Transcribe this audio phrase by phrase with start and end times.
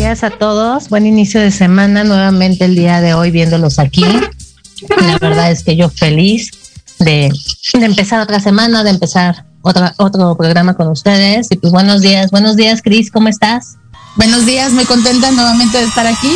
[0.00, 0.88] Días a todos.
[0.88, 2.04] Buen inicio de semana.
[2.04, 4.02] Nuevamente el día de hoy viéndolos aquí.
[4.98, 6.52] La verdad es que yo feliz
[7.00, 7.30] de,
[7.74, 11.48] de empezar otra semana, de empezar otra, otro programa con ustedes.
[11.50, 13.76] Y pues buenos días, buenos días, Cris, ¿cómo estás?
[14.16, 16.32] Buenos días, muy contenta nuevamente de estar aquí.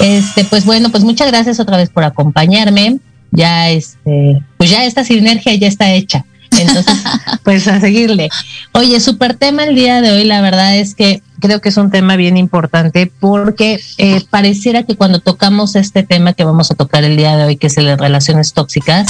[0.00, 2.98] Este, pues bueno, pues muchas gracias otra vez por acompañarme.
[3.30, 6.26] Ya este, pues ya esta sinergia ya está hecha.
[6.58, 6.96] Entonces,
[7.42, 8.28] pues a seguirle.
[8.72, 11.90] Oye, súper tema el día de hoy, la verdad es que creo que es un
[11.90, 17.04] tema bien importante porque eh, pareciera que cuando tocamos este tema que vamos a tocar
[17.04, 19.06] el día de hoy, que es el de relaciones tóxicas,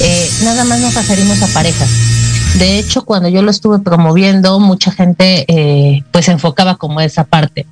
[0.00, 1.88] eh, nada más nos referimos a parejas.
[2.58, 7.24] De hecho, cuando yo lo estuve promoviendo, mucha gente eh, pues se enfocaba como esa
[7.24, 7.66] parte.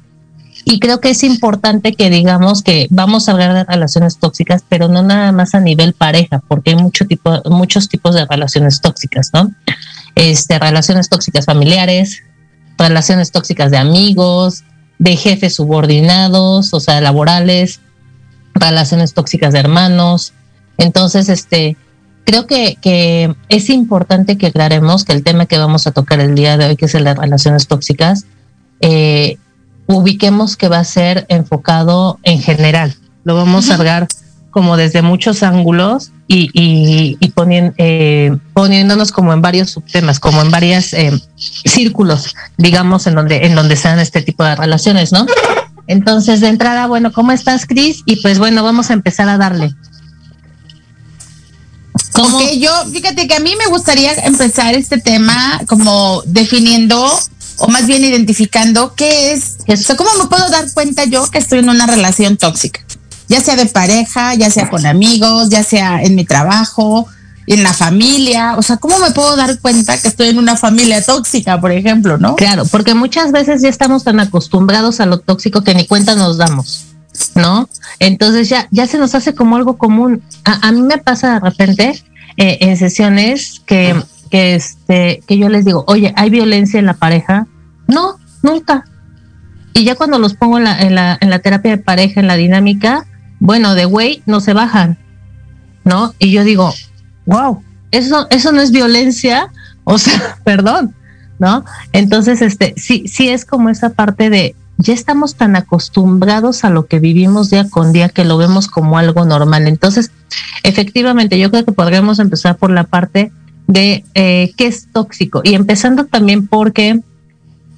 [0.65, 4.88] Y creo que es importante que digamos que vamos a hablar de relaciones tóxicas, pero
[4.88, 9.31] no nada más a nivel pareja, porque hay mucho tipo, muchos tipos de relaciones tóxicas,
[9.32, 9.50] ¿no?
[10.15, 12.22] Este, relaciones tóxicas familiares,
[12.76, 14.64] relaciones tóxicas de amigos,
[14.99, 17.81] de jefes subordinados, o sea, laborales,
[18.55, 20.35] relaciones tóxicas de hermanos.
[20.76, 21.76] Entonces, este,
[22.25, 26.35] creo que, que es importante que aclaremos que el tema que vamos a tocar el
[26.35, 28.26] día de hoy, que es el de relaciones tóxicas,
[28.81, 29.38] eh,
[29.96, 32.94] ubiquemos que va a ser enfocado en general.
[33.25, 34.08] Lo vamos a hablar
[34.50, 40.42] como desde muchos ángulos y, y, y ponien- eh, poniéndonos como en varios subtemas, como
[40.42, 40.94] en varios
[41.64, 45.26] círculos, digamos, en donde, en donde sean este tipo de relaciones, ¿no?
[45.87, 48.02] Entonces, de entrada, bueno, ¿cómo estás, Cris?
[48.06, 49.72] Y pues bueno, vamos a empezar a darle.
[52.12, 52.38] ¿Cómo?
[52.38, 57.08] Ok, yo, fíjate que a mí me gustaría empezar este tema como definiendo
[57.61, 61.39] o más bien identificando qué es, o sea, cómo me puedo dar cuenta yo que
[61.39, 62.81] estoy en una relación tóxica,
[63.29, 67.07] ya sea de pareja, ya sea con amigos, ya sea en mi trabajo,
[67.47, 71.03] en la familia, o sea, cómo me puedo dar cuenta que estoy en una familia
[71.05, 72.35] tóxica, por ejemplo, ¿no?
[72.37, 76.39] Claro, porque muchas veces ya estamos tan acostumbrados a lo tóxico que ni cuenta nos
[76.39, 76.87] damos,
[77.35, 77.69] ¿no?
[77.99, 80.23] Entonces ya, ya se nos hace como algo común.
[80.45, 82.03] A, a mí me pasa de repente
[82.39, 83.95] eh, en sesiones que,
[84.31, 87.47] que, este, que yo les digo, oye, ¿hay violencia en la pareja?
[87.87, 88.85] No, nunca.
[89.75, 92.27] Y ya cuando los pongo en la, en la, en la terapia de pareja, en
[92.27, 93.06] la dinámica,
[93.38, 94.99] bueno, de güey, no se bajan,
[95.85, 96.15] ¿no?
[96.19, 96.73] Y yo digo,
[97.27, 99.50] wow, eso, eso no es violencia,
[99.85, 100.94] o sea, perdón,
[101.38, 101.65] ¿no?
[101.93, 106.87] Entonces, este, sí, sí es como esa parte de ya estamos tan acostumbrados a lo
[106.87, 109.67] que vivimos día con día que lo vemos como algo normal.
[109.67, 110.11] Entonces,
[110.62, 113.31] efectivamente, yo creo que podríamos empezar por la parte
[113.67, 117.01] de eh, qué es tóxico y empezando también porque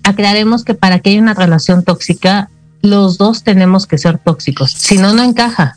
[0.02, 2.48] aclaremos que para que haya una relación tóxica
[2.82, 5.76] los dos tenemos que ser tóxicos, si no, no encaja.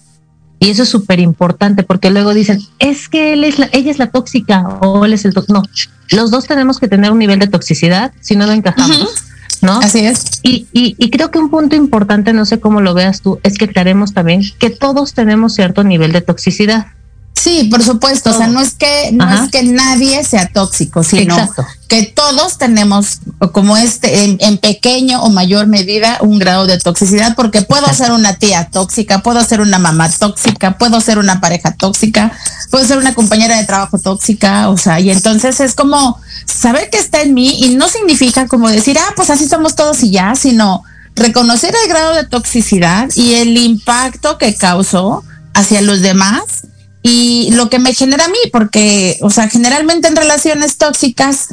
[0.59, 3.99] Y eso es súper importante porque luego dicen, es que él es la, ella es
[3.99, 5.61] la tóxica o él es el tóxico.
[5.61, 5.63] No,
[6.09, 9.15] los dos tenemos que tener un nivel de toxicidad, si no, no encajamos.
[9.61, 9.79] ¿No?
[9.79, 10.41] Así es.
[10.43, 13.57] Y, y, y, creo que un punto importante, no sé cómo lo veas tú, es
[13.57, 16.87] que aclaremos también que todos tenemos cierto nivel de toxicidad.
[17.35, 18.29] Sí, por supuesto.
[18.29, 18.35] Todo.
[18.35, 19.43] O sea, no es que no Ajá.
[19.45, 21.65] es que nadie sea tóxico, sino Exacto.
[21.87, 23.19] que todos tenemos,
[23.51, 28.05] como este, en, en, pequeño o mayor medida, un grado de toxicidad, porque puedo Exacto.
[28.05, 32.31] ser una tía tóxica, puedo ser una mamá tóxica, puedo ser una pareja tóxica,
[32.71, 36.97] puedo ser una compañera de trabajo tóxica, o sea, y entonces es como saber que
[36.97, 40.35] está en mí y no significa como decir, ah, pues así somos todos y ya,
[40.35, 40.83] sino
[41.15, 45.23] reconocer el grado de toxicidad y el impacto que causó
[45.53, 46.43] hacia los demás
[47.07, 51.49] y lo que me genera a mí, porque, o sea, generalmente en relaciones tóxicas,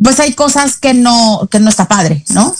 [0.00, 2.54] pues hay cosas que no, que no está padre, ¿no?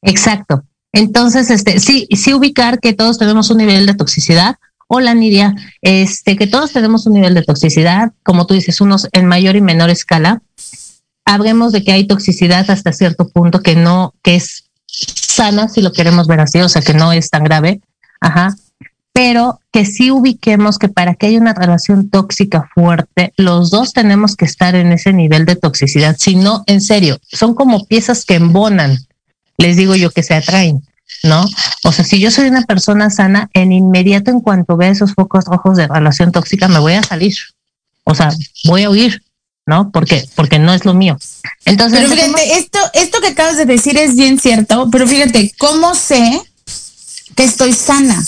[0.00, 0.64] Exacto.
[0.94, 4.56] Entonces, este, sí, sí ubicar que todos tenemos un nivel de toxicidad.
[4.88, 9.26] Hola, Nidia, este, que todos tenemos un nivel de toxicidad, como tú dices, unos en
[9.26, 10.40] mayor y menor escala.
[11.26, 15.92] Hablemos de que hay toxicidad hasta cierto punto que no, que es sana, si lo
[15.92, 17.82] queremos ver así, o sea, que no es tan grave.
[18.22, 18.56] Ajá
[19.12, 24.36] pero que sí ubiquemos que para que haya una relación tóxica fuerte, los dos tenemos
[24.36, 26.16] que estar en ese nivel de toxicidad.
[26.18, 28.98] Si no, en serio, son como piezas que embonan,
[29.58, 30.82] les digo yo que se atraen,
[31.22, 31.44] ¿no?
[31.84, 35.44] O sea, si yo soy una persona sana, en inmediato en cuanto vea esos focos
[35.44, 37.34] rojos de relación tóxica, me voy a salir.
[38.04, 38.30] O sea,
[38.64, 39.22] voy a huir,
[39.66, 39.90] ¿no?
[39.90, 41.18] Porque, porque no es lo mío.
[41.66, 45.94] Entonces, pero fíjate, esto, esto que acabas de decir es bien cierto, pero fíjate, ¿cómo
[45.94, 46.40] sé
[47.36, 48.22] que estoy sana?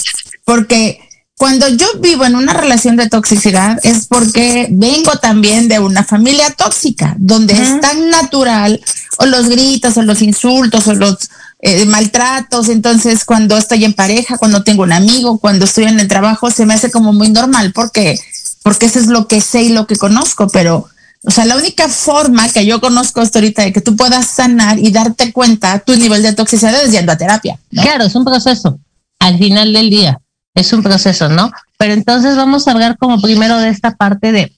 [0.44, 1.00] Porque
[1.36, 6.50] cuando yo vivo en una relación de toxicidad es porque vengo también de una familia
[6.50, 7.74] tóxica, donde uh -huh.
[7.74, 8.80] es tan natural
[9.18, 11.16] o los gritos o los insultos o los
[11.60, 12.68] eh, maltratos.
[12.68, 16.66] Entonces, cuando estoy en pareja, cuando tengo un amigo, cuando estoy en el trabajo, se
[16.66, 18.18] me hace como muy normal porque,
[18.62, 20.88] porque eso es lo que sé y lo que conozco, pero
[21.26, 24.78] o sea, la única forma que yo conozco hasta ahorita de que tú puedas sanar
[24.78, 27.58] y darte cuenta tu nivel de toxicidad es yendo a terapia.
[27.70, 27.82] ¿no?
[27.82, 28.78] Claro, es un proceso.
[29.18, 30.20] Al final del día,
[30.54, 31.50] es un proceso, ¿no?
[31.78, 34.52] Pero entonces vamos a hablar como primero de esta parte de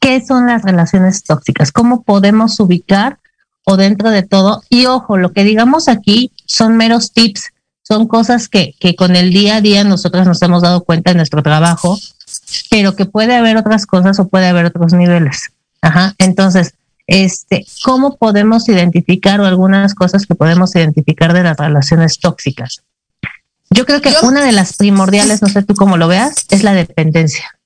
[0.00, 3.18] qué son las relaciones tóxicas, cómo podemos ubicar
[3.64, 4.62] o dentro de todo.
[4.68, 7.50] Y ojo, lo que digamos aquí son meros tips,
[7.82, 11.18] son cosas que, que con el día a día nosotros nos hemos dado cuenta en
[11.18, 11.98] nuestro trabajo,
[12.70, 15.50] pero que puede haber otras cosas o puede haber otros niveles.
[15.82, 16.14] Ajá.
[16.18, 16.74] Entonces,
[17.06, 22.82] este, ¿cómo podemos identificar o algunas cosas que podemos identificar de las relaciones tóxicas?
[23.70, 26.62] Yo creo que Yo, una de las primordiales, no sé tú cómo lo veas, es
[26.62, 27.58] la dependencia.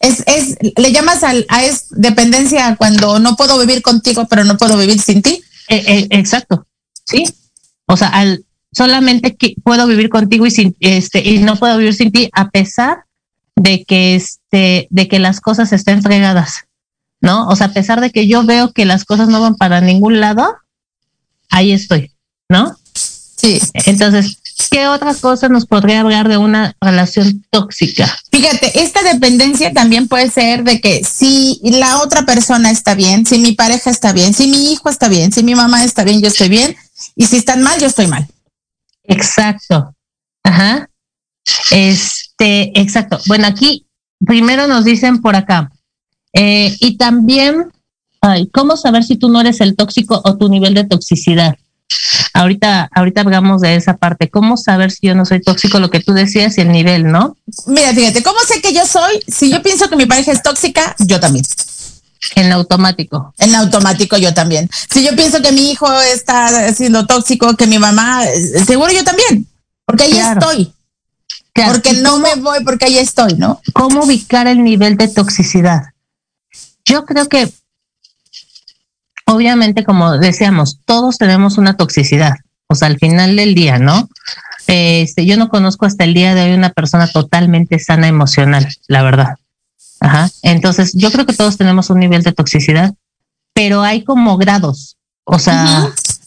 [0.00, 4.56] Es, es, le llamas al, a es dependencia cuando no puedo vivir contigo, pero no
[4.56, 5.42] puedo vivir sin ti.
[5.68, 6.66] Eh, eh, exacto.
[7.04, 7.24] Sí.
[7.86, 11.94] O sea, al solamente que puedo vivir contigo y sin este y no puedo vivir
[11.94, 13.04] sin ti a pesar
[13.56, 16.66] de que este de que las cosas estén fregadas,
[17.20, 17.48] ¿no?
[17.48, 20.20] O sea, a pesar de que yo veo que las cosas no van para ningún
[20.20, 20.54] lado,
[21.50, 22.12] ahí estoy,
[22.48, 22.76] ¿no?
[23.38, 23.60] Sí.
[23.86, 28.18] Entonces, ¿qué otra cosa nos podría hablar de una relación tóxica?
[28.32, 33.38] Fíjate, esta dependencia también puede ser de que si la otra persona está bien, si
[33.38, 36.26] mi pareja está bien, si mi hijo está bien, si mi mamá está bien, yo
[36.26, 36.76] estoy bien,
[37.14, 38.26] y si están mal, yo estoy mal.
[39.04, 39.94] Exacto.
[40.42, 40.90] Ajá.
[41.70, 43.20] Este, exacto.
[43.26, 43.86] Bueno, aquí
[44.26, 45.70] primero nos dicen por acá.
[46.32, 47.70] Eh, y también,
[48.20, 51.54] ay, ¿cómo saber si tú no eres el tóxico o tu nivel de toxicidad?
[52.38, 54.30] Ahorita, ahorita hablamos de esa parte.
[54.30, 55.80] ¿Cómo saber si yo no soy tóxico?
[55.80, 57.36] Lo que tú decías y el nivel, ¿no?
[57.66, 59.20] Mira, fíjate, ¿cómo sé que yo soy?
[59.26, 61.44] Si yo pienso que mi pareja es tóxica, yo también.
[62.36, 63.34] En automático.
[63.38, 64.70] En automático yo también.
[64.88, 68.22] Si yo pienso que mi hijo está siendo tóxico, que mi mamá,
[68.64, 69.48] seguro yo también.
[69.84, 70.38] Porque ahí claro.
[70.40, 70.72] estoy.
[71.52, 71.72] Claro.
[71.72, 73.60] Porque no cómo, me voy, porque ahí estoy, ¿no?
[73.72, 75.86] ¿Cómo ubicar el nivel de toxicidad?
[76.84, 77.50] Yo creo que
[79.28, 82.34] obviamente, como decíamos, todos tenemos una toxicidad,
[82.66, 84.08] o sea, al final del día, ¿no?
[84.66, 89.02] Este, yo no conozco hasta el día de hoy una persona totalmente sana emocional, la
[89.02, 89.34] verdad.
[90.00, 90.30] Ajá.
[90.42, 92.94] Entonces, yo creo que todos tenemos un nivel de toxicidad,
[93.52, 94.96] pero hay como grados.
[95.24, 96.18] O sea, uh -huh.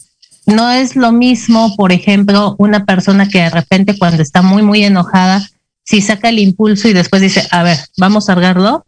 [0.46, 4.84] no es lo mismo, por ejemplo, una persona que de repente cuando está muy, muy
[4.84, 5.44] enojada,
[5.84, 8.86] si saca el impulso y después dice, a ver, vamos a cargarlo,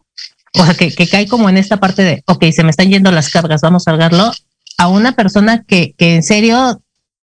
[0.55, 3.31] o sea, que, cae como en esta parte de, ok, se me están yendo las
[3.31, 4.33] cargas, vamos a cargarlo,
[4.79, 6.81] a una persona que, que en serio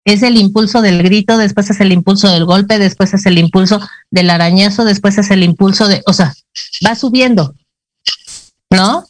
[0.05, 3.79] es el impulso del grito, después es el impulso del golpe, después es el impulso
[4.09, 6.33] del arañazo, después es el impulso de, o sea,
[6.85, 7.55] va subiendo,
[8.71, 9.05] ¿no?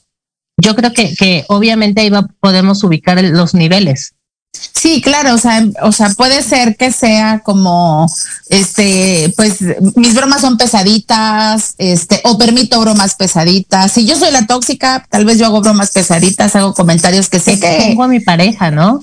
[0.57, 4.15] Yo creo que, que obviamente ahí va, podemos ubicar los niveles,
[4.51, 8.09] Sí, claro, o sea, o sea, puede ser que sea como,
[8.47, 9.57] este, pues
[9.95, 13.91] mis bromas son pesaditas, este, o permito bromas pesaditas.
[13.91, 17.59] Si yo soy la tóxica, tal vez yo hago bromas pesaditas, hago comentarios que sé
[17.59, 17.77] que.
[17.77, 19.01] Tengo a mi pareja, ¿no?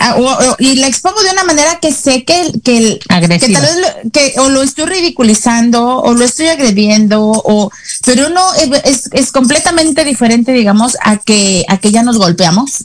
[0.00, 3.42] Ah, y la expongo de una manera que sé que, que, que tal vez
[4.12, 7.70] que o lo estoy ridiculizando o lo estoy agrediendo o
[8.04, 12.84] pero no es, es completamente diferente digamos a que a que ya nos golpeamos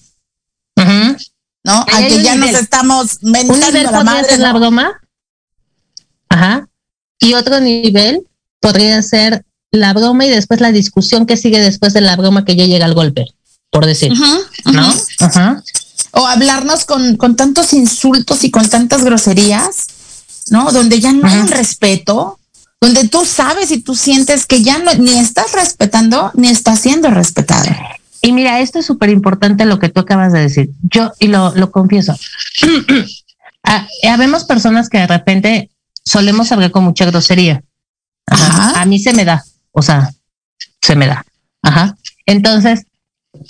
[1.63, 1.73] ¿no?
[1.81, 4.37] A que ya nos estamos mentando la madre.
[4.37, 5.01] la broma.
[6.29, 6.67] Ajá.
[7.19, 8.27] Y otro nivel
[8.59, 12.55] podría ser la broma y después la discusión que sigue después de la broma que
[12.55, 13.25] ya llega al golpe,
[13.69, 14.13] por decir.
[14.65, 14.93] ¿No?
[15.19, 15.63] Ajá.
[16.11, 19.87] O hablarnos con, con tantos insultos y con tantas groserías,
[20.49, 20.71] ¿no?
[20.71, 22.39] Donde ya no hay un respeto,
[22.79, 27.09] donde tú sabes y tú sientes que ya no, ni estás respetando ni estás siendo
[27.09, 27.69] respetado.
[28.25, 30.69] Y mira, esto es súper importante lo que tú acabas de decir.
[30.81, 32.15] Yo, y lo, lo confieso,
[33.63, 35.69] ah, habemos personas que de repente
[36.05, 37.61] solemos hablar con mucha grosería.
[38.25, 38.81] Ajá.
[38.81, 40.09] A mí se me da, o sea,
[40.81, 41.25] se me da.
[41.61, 41.97] Ajá.
[42.25, 42.85] Entonces,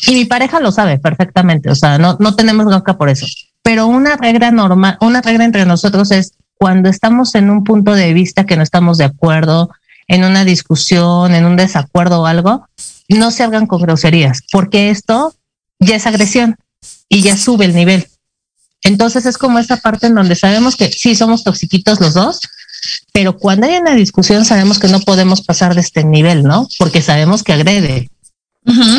[0.07, 3.27] y mi pareja lo sabe perfectamente, o sea, no, no tenemos bronca por eso.
[3.61, 8.11] Pero una regla normal, una regla entre nosotros es cuando estamos en un punto de
[8.13, 9.69] vista que no estamos de acuerdo,
[10.07, 12.67] en una discusión, en un desacuerdo o algo,
[13.07, 15.35] no se hagan con groserías, porque esto
[15.79, 16.57] ya es agresión
[17.09, 18.07] y ya sube el nivel.
[18.81, 22.39] Entonces es como esa parte en donde sabemos que sí somos toxiquitos los dos,
[23.13, 26.67] pero cuando hay una discusión sabemos que no podemos pasar de este nivel, ¿no?
[26.77, 28.09] Porque sabemos que agrede.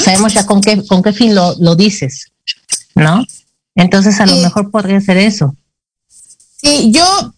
[0.02, 2.32] Sabemos ya con qué, con qué fin lo, lo dices,
[2.94, 3.24] ¿no?
[3.74, 5.56] Entonces a lo mejor podría ser eso.
[6.56, 7.34] Sí, yo,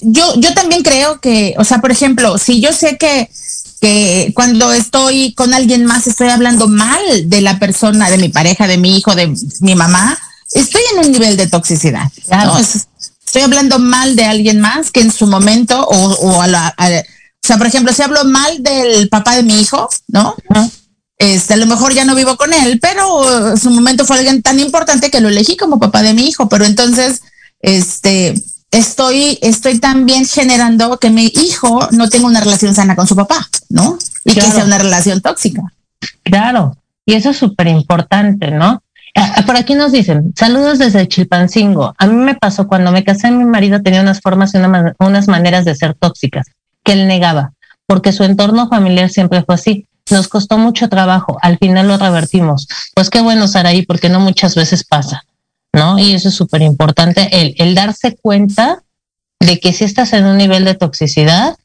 [0.00, 3.30] yo, yo también creo que, o sea, por ejemplo, si yo sé que
[3.80, 8.66] que cuando estoy con alguien más estoy hablando mal de la persona, de mi pareja,
[8.66, 10.18] de mi hijo, de mi mamá,
[10.52, 12.10] estoy en un nivel de toxicidad.
[13.24, 17.58] estoy hablando mal de alguien más que en su momento, o, a la, o sea,
[17.58, 20.34] por ejemplo, si hablo mal del papá de mi hijo, ¿no?
[21.18, 24.42] Este, a lo mejor ya no vivo con él, pero en su momento fue alguien
[24.42, 27.22] tan importante que lo elegí como papá de mi hijo, pero entonces,
[27.60, 28.34] este,
[28.70, 33.46] estoy, estoy también generando que mi hijo no tenga una relación sana con su papá,
[33.68, 33.98] ¿no?
[34.24, 35.62] Y que sea una relación tóxica.
[36.22, 38.82] Claro, y eso es súper importante, ¿no?
[39.16, 41.94] Ah, ah, por aquí nos dicen, saludos desde Chilpancingo.
[41.98, 45.64] A mí me pasó cuando me casé, mi marido tenía unas formas y unas maneras
[45.64, 46.46] de ser tóxicas
[46.84, 47.52] que él negaba,
[47.86, 49.86] porque su entorno familiar siempre fue así.
[50.10, 52.68] Nos costó mucho trabajo, al final lo revertimos.
[52.94, 55.24] Pues qué bueno, Saraí, porque no muchas veces pasa.
[55.72, 55.98] ¿No?
[55.98, 58.82] Y eso es súper importante, el, el, darse cuenta
[59.40, 61.56] de que si estás en un nivel de toxicidad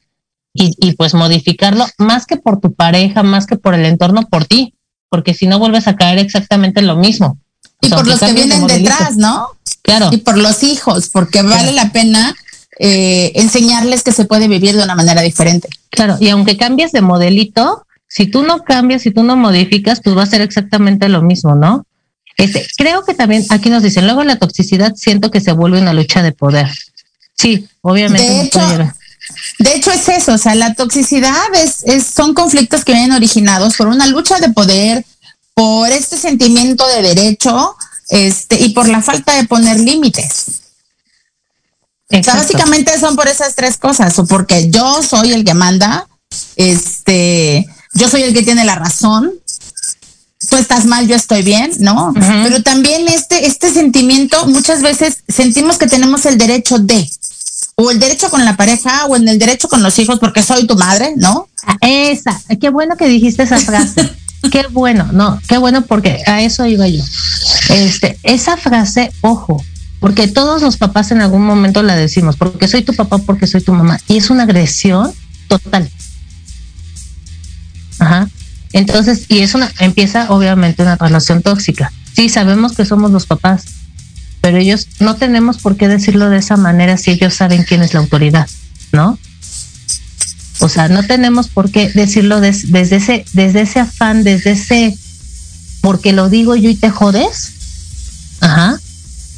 [0.52, 4.44] y, y, pues modificarlo más que por tu pareja, más que por el entorno, por
[4.44, 4.74] ti,
[5.08, 7.38] porque si no vuelves a caer exactamente lo mismo.
[7.80, 9.48] Y por los que vienen detrás, ¿no?
[9.82, 10.10] Claro.
[10.12, 12.34] Y por los hijos, porque vale la pena
[12.78, 15.68] eh, enseñarles que se puede vivir de una manera diferente.
[15.90, 20.16] Claro, y aunque cambies de modelito, si tú no cambias, si tú no modificas, pues
[20.16, 21.84] va a ser exactamente lo mismo, ¿no?
[22.36, 25.92] Este, creo que también aquí nos dicen, luego la toxicidad siento que se vuelve una
[25.92, 26.68] lucha de poder.
[27.36, 28.28] Sí, obviamente.
[28.28, 28.60] De hecho,
[29.58, 33.76] de hecho es eso, o sea, la toxicidad es, es, son conflictos que vienen originados
[33.76, 35.04] por una lucha de poder,
[35.54, 37.76] por este sentimiento de derecho,
[38.08, 40.46] este, y por la falta de poner límites.
[42.10, 46.06] O sea, básicamente son por esas tres cosas, o porque yo soy el que manda,
[46.56, 49.32] este, yo soy el que tiene la razón,
[50.54, 52.14] tú estás mal, yo estoy bien, ¿no?
[52.14, 57.10] Pero también este, este sentimiento, muchas veces sentimos que tenemos el derecho de,
[57.74, 60.68] o el derecho con la pareja, o en el derecho con los hijos, porque soy
[60.68, 61.48] tu madre, ¿no?
[61.80, 64.08] Esa, qué bueno que dijiste esa frase.
[64.52, 67.02] qué bueno, no, qué bueno porque a eso iba yo.
[67.70, 69.60] Este, esa frase, ojo,
[69.98, 73.60] porque todos los papás en algún momento la decimos, porque soy tu papá, porque soy
[73.60, 75.12] tu mamá, y es una agresión
[75.48, 75.90] total.
[77.98, 78.28] Ajá.
[78.74, 81.92] Entonces, y es una, empieza obviamente una relación tóxica.
[82.12, 83.62] Sí, sabemos que somos los papás,
[84.40, 87.94] pero ellos no tenemos por qué decirlo de esa manera si ellos saben quién es
[87.94, 88.48] la autoridad,
[88.90, 89.16] ¿no?
[90.58, 94.98] O sea, no tenemos por qué decirlo desde ese, desde ese afán, desde ese,
[95.80, 97.52] porque lo digo yo y te jodes,
[98.40, 98.80] ajá,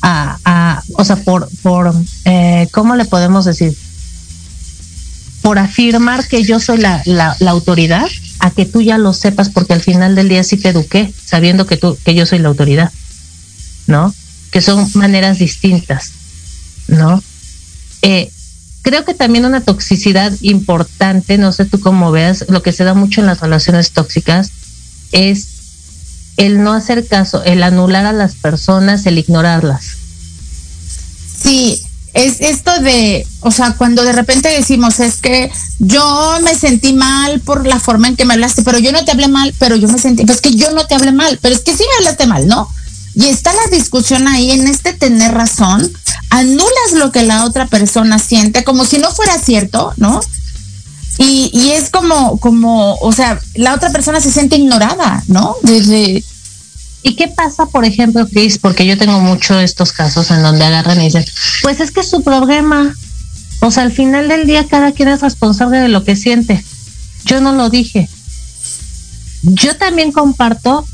[0.00, 3.76] a, o sea, por, por, eh, ¿cómo le podemos decir?
[5.46, 8.06] Por afirmar que yo soy la, la, autoridad,
[8.40, 11.66] a que tú ya lo sepas porque al final del día sí te eduqué sabiendo
[11.66, 12.92] que tú que yo soy la autoridad
[13.86, 14.12] no
[14.50, 16.10] que son maneras distintas
[16.88, 17.22] no
[18.02, 18.30] eh,
[18.82, 22.94] creo que también una toxicidad importante no sé tú cómo veas lo que se da
[22.94, 24.50] mucho en las relaciones tóxicas
[25.12, 25.56] es
[26.36, 29.84] el no hacer caso, el anular a las personas, el ignorarlas.
[31.42, 31.82] Sí,
[32.16, 37.40] es esto de, o sea, cuando de repente decimos, es que yo me sentí mal
[37.40, 39.86] por la forma en que me hablaste, pero yo no te hablé mal, pero yo
[39.86, 42.26] me sentí, pues que yo no te hablé mal, pero es que sí me hablaste
[42.26, 42.70] mal, ¿no?
[43.14, 45.92] Y está la discusión ahí en este tener razón,
[46.30, 50.18] anulas lo que la otra persona siente, como si no fuera cierto, ¿no?
[51.18, 55.56] Y, y es como, como, o sea, la otra persona se siente ignorada, ¿no?
[55.62, 56.24] Desde,
[57.06, 58.58] ¿Y qué pasa, por ejemplo, Chris?
[58.58, 61.24] Porque yo tengo mucho estos casos en donde agarran y dicen,
[61.62, 62.96] pues es que es su problema.
[63.60, 66.64] O sea, al final del día cada quien es responsable de lo que siente.
[67.24, 68.08] Yo no lo dije.
[69.42, 70.84] Yo también comparto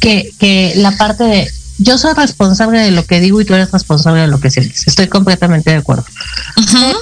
[0.00, 3.70] que, que la parte de yo soy responsable de lo que digo y tú eres
[3.70, 4.88] responsable de lo que sientes.
[4.88, 6.04] Estoy completamente de acuerdo.
[6.56, 6.98] Pero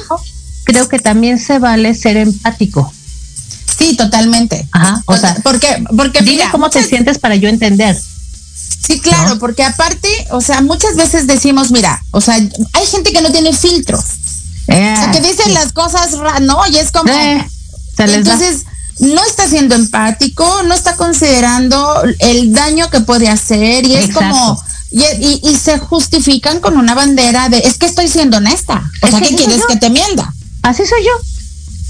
[0.64, 2.92] creo que también se vale ser empático.
[3.78, 4.68] sí, totalmente.
[4.72, 5.02] Ajá.
[5.06, 7.96] O sea, porque, porque dime mira, cómo te sientes para yo entender.
[8.86, 9.38] Sí, claro, ¿no?
[9.38, 13.52] porque aparte, o sea, muchas veces decimos, mira, o sea, hay gente que no tiene
[13.52, 14.02] filtro, o
[14.68, 16.10] sea, que dicen las cosas,
[16.42, 16.66] ¿no?
[16.68, 17.46] Y es como, Eh,
[17.96, 18.32] se les da.
[18.34, 18.64] entonces,
[18.98, 24.30] no está siendo empático, no está considerando el daño que puede hacer y es Exacto.
[24.36, 28.82] como, y, y- y se justifican con una bandera de, es que estoy siendo honesta,
[29.02, 29.66] o sea, ¿qué quieres yo.
[29.66, 30.32] que te mienta?
[30.62, 31.12] Así soy yo.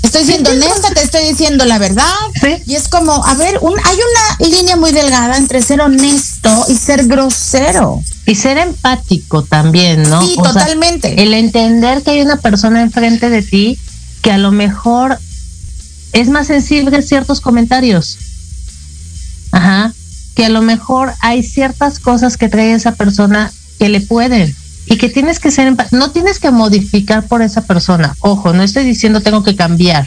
[0.07, 2.05] Estoy siendo honesta, te estoy diciendo la verdad.
[2.41, 2.63] Sí.
[2.65, 6.77] Y es como, a ver, un, hay una línea muy delgada entre ser honesto y
[6.77, 8.05] ser grosero.
[8.25, 10.23] Y ser empático también, ¿no?
[10.25, 11.21] Sí, O sea, totalmente.
[11.21, 13.79] el entender que hay una persona enfrente de ti
[14.23, 15.19] que a lo mejor
[16.13, 18.17] es más sensible a ciertos comentarios.
[19.51, 19.93] Ajá.
[20.37, 24.55] Que a lo mejor hay ciertas cosas que trae esa persona que le pueden
[24.87, 28.17] y que tienes que ser no tienes que modificar por esa persona.
[28.21, 30.07] Ojo, no estoy diciendo tengo que cambiar,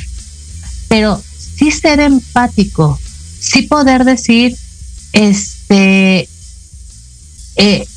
[0.87, 1.21] pero
[1.57, 2.99] sí ser empático,
[3.39, 4.55] sí poder decir,
[5.11, 6.29] este,
[7.57, 7.87] eh,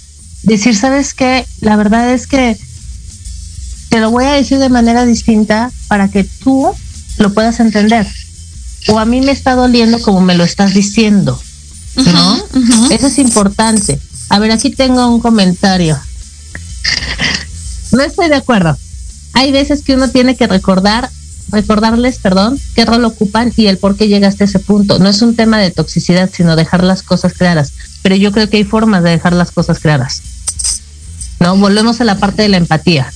[0.43, 1.47] decir, ¿sabes qué?
[1.61, 2.59] La verdad es que
[3.89, 6.69] te lo voy a decir de manera distinta para que tú
[7.19, 8.07] lo puedas entender.
[8.89, 11.41] O a mí me está doliendo como me lo estás diciendo,
[11.95, 12.45] ¿no?
[12.91, 14.01] Eso es importante.
[14.29, 16.01] A ver, aquí tengo un comentario.
[17.93, 18.77] No estoy de acuerdo.
[19.35, 21.11] Hay veces que uno tiene que recordar,
[21.51, 24.99] recordarles, perdón, qué rol ocupan y el por qué llegaste a ese punto.
[24.99, 27.73] No es un tema de toxicidad, sino dejar las cosas claras.
[28.03, 30.23] Pero yo creo que hay formas de dejar las cosas claras.
[31.41, 31.57] ¿No?
[31.57, 33.13] Volvemos a la parte de la empatía.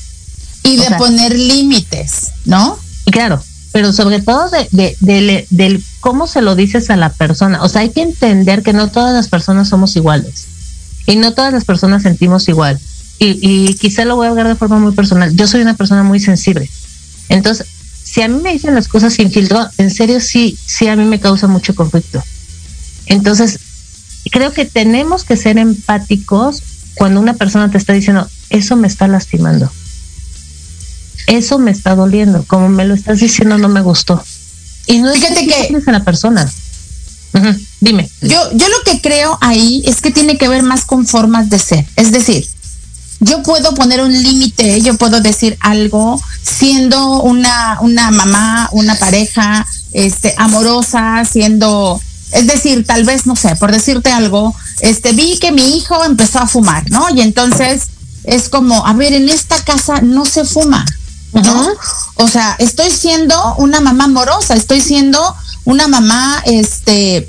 [0.62, 2.78] Y o de sea- poner límites, ¿no?
[3.10, 7.62] Claro, pero sobre todo de, de, de- del cómo se lo dices a la persona.
[7.62, 10.46] O sea, hay que entender que no todas las personas somos iguales.
[11.06, 12.80] Y no todas las personas sentimos igual.
[13.18, 15.34] Y, y quizá lo voy a hablar de forma muy personal.
[15.34, 16.68] Yo soy una persona muy sensible.
[17.28, 17.66] Entonces,
[18.04, 21.04] si a mí me dicen las cosas sin filtro, en serio sí, sí a mí
[21.04, 22.22] me causa mucho conflicto.
[23.06, 23.58] Entonces,
[24.30, 26.62] creo que tenemos que ser empáticos
[26.94, 29.70] cuando una persona te está diciendo, eso me está lastimando
[31.26, 34.22] eso me está doliendo, como me lo estás diciendo no me gustó.
[34.86, 36.50] Y no es Fíjate que, que- tú a la persona.
[37.80, 38.08] Dime.
[38.22, 41.58] Yo, yo lo que creo ahí es que tiene que ver más con formas de
[41.58, 41.84] ser.
[41.96, 42.46] Es decir,
[43.20, 49.66] yo puedo poner un límite, yo puedo decir algo siendo una, una mamá, una pareja,
[49.92, 52.00] este, amorosa, siendo,
[52.32, 56.40] es decir, tal vez, no sé, por decirte algo, este, vi que mi hijo empezó
[56.40, 57.08] a fumar, ¿no?
[57.10, 57.84] Y entonces
[58.24, 60.84] es como, a ver, en esta casa no se fuma,
[61.32, 61.68] ¿no?
[62.16, 67.28] O sea, estoy siendo una mamá amorosa, estoy siendo una mamá, este, eh,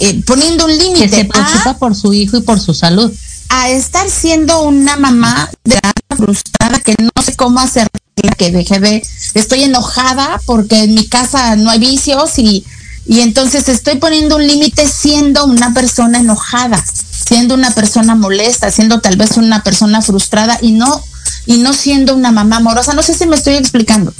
[0.00, 3.12] eh, poniendo un Que se límite preocupa por su hijo y por su salud.
[3.48, 5.78] A estar siendo una mamá de
[6.16, 7.88] frustrada que no sé cómo hacer
[8.36, 12.64] que deje de, estoy enojada porque en mi casa no hay vicios y,
[13.06, 16.82] y entonces estoy poniendo un límite siendo una persona enojada,
[17.26, 21.02] siendo una persona molesta, siendo tal vez una persona frustrada y no
[21.46, 22.94] y no siendo una mamá amorosa.
[22.94, 24.12] No sé si me estoy explicando.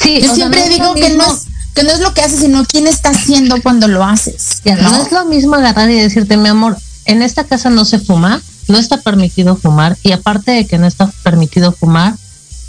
[0.00, 2.88] Sí, Yo siempre digo que no es que no es lo que haces, sino quién
[2.88, 4.62] está haciendo cuando lo haces.
[4.64, 5.02] Ya, no ¿no?
[5.02, 8.78] es lo mismo agarrar y decirte, mi amor, en esta casa no se fuma, no
[8.78, 12.14] está permitido fumar, y aparte de que no está permitido fumar,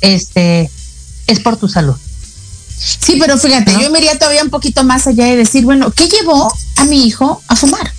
[0.02, 0.72] este
[1.28, 1.96] es por tu salud.
[2.78, 3.82] Sí, pero fíjate, ¿No?
[3.82, 7.06] yo me iría todavía un poquito más allá y decir, bueno, ¿qué llevó a mi
[7.06, 7.92] hijo a fumar?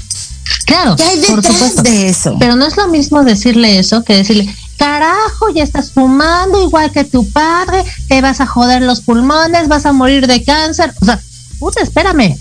[0.65, 1.83] Claro, ¿Qué hay por detrás supuesto.
[1.83, 2.37] de eso?
[2.41, 7.05] Pero no es lo mismo decirle eso que decirle, carajo, ya estás fumando igual que
[7.05, 10.95] tu padre, te vas a joder los pulmones, vas a morir de cáncer.
[11.01, 11.21] O sea,
[11.59, 12.39] puta, espérame,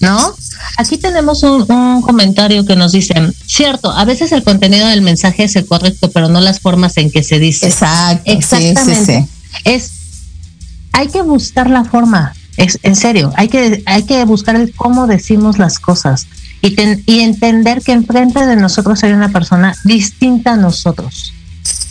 [0.00, 0.34] ¿no?
[0.78, 3.14] Aquí tenemos un, un comentario que nos dice,
[3.46, 7.10] cierto, a veces el contenido del mensaje es el correcto, pero no las formas en
[7.10, 7.68] que se dice.
[7.68, 8.22] Exacto.
[8.24, 8.94] sí, Exactamente.
[8.94, 9.60] sí, sí.
[9.64, 9.92] Es,
[10.92, 15.06] hay que buscar la forma, es, en serio, hay que, hay que buscar el cómo
[15.06, 16.26] decimos las cosas.
[16.62, 16.74] y,
[17.06, 21.32] y entender que enfrente de nosotros hay una persona distinta a nosotros,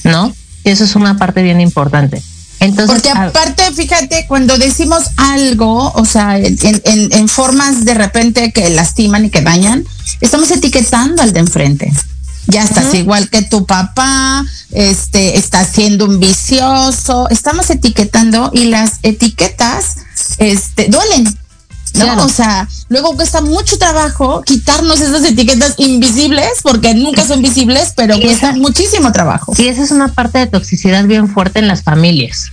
[0.03, 0.33] ¿no?
[0.63, 2.21] Y eso es una parte bien importante.
[2.59, 8.69] Entonces, Porque aparte, fíjate, cuando decimos algo, o sea, en, en, formas de repente que
[8.69, 9.85] lastiman y que dañan,
[10.19, 11.93] estamos etiquetando al de enfrente.
[12.47, 18.93] Ya estás igual que tu papá, este, está siendo un vicioso, estamos etiquetando y las
[19.03, 19.97] etiquetas,
[20.39, 21.37] este, duelen.
[21.95, 22.25] ¿No?
[22.25, 28.19] O sea, luego cuesta mucho trabajo quitarnos esas etiquetas invisibles, porque nunca son visibles, pero
[28.19, 29.53] cuesta muchísimo trabajo.
[29.57, 32.51] Y esa es una parte de toxicidad bien fuerte en las familias.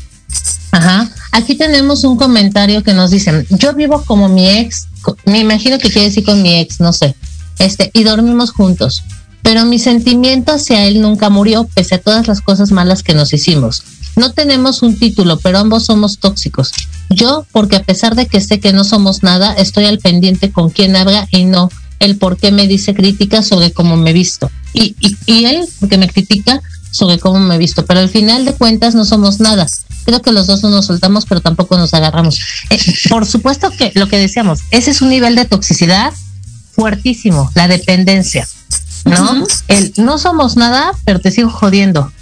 [0.72, 1.08] Ajá.
[1.32, 4.88] Aquí tenemos un comentario que nos dicen, yo vivo como mi ex,
[5.24, 7.14] me imagino que quiere decir con mi ex, no sé,
[7.58, 9.02] este, y dormimos juntos.
[9.42, 13.32] Pero mi sentimiento hacia él nunca murió, pese a todas las cosas malas que nos
[13.32, 13.84] hicimos.
[14.16, 16.72] No tenemos un título, pero ambos somos tóxicos.
[17.10, 20.70] Yo, porque a pesar de que sé que no somos nada, estoy al pendiente con
[20.70, 24.50] quién habla y no el por qué me dice críticas sobre cómo me he visto.
[24.72, 27.84] Y, y, él, porque me critica sobre cómo me he visto.
[27.86, 29.66] Pero al final de cuentas no somos nada.
[30.04, 32.38] Creo que los dos no nos soltamos, pero tampoco nos agarramos.
[32.70, 36.12] Eh, por supuesto que lo que decíamos, ese es un nivel de toxicidad
[36.72, 38.46] fuertísimo, la dependencia.
[39.04, 39.46] ¿No?
[39.68, 42.12] El no somos nada, pero te sigo jodiendo.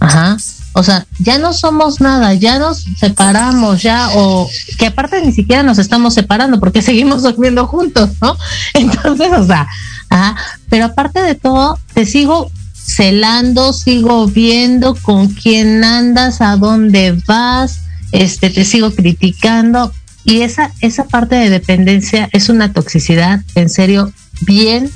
[0.00, 0.38] Ajá.
[0.72, 5.62] O sea, ya no somos nada, ya nos separamos, ya, o que aparte ni siquiera
[5.62, 8.36] nos estamos separando porque seguimos durmiendo juntos, ¿no?
[8.74, 9.66] Entonces, o sea,
[10.10, 10.36] ah,
[10.68, 17.80] pero aparte de todo, te sigo celando, sigo viendo con quién andas, a dónde vas,
[18.12, 19.92] este, te sigo criticando.
[20.24, 24.90] Y esa, esa parte de dependencia es una toxicidad, en serio, bien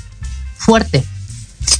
[0.57, 1.03] fuerte.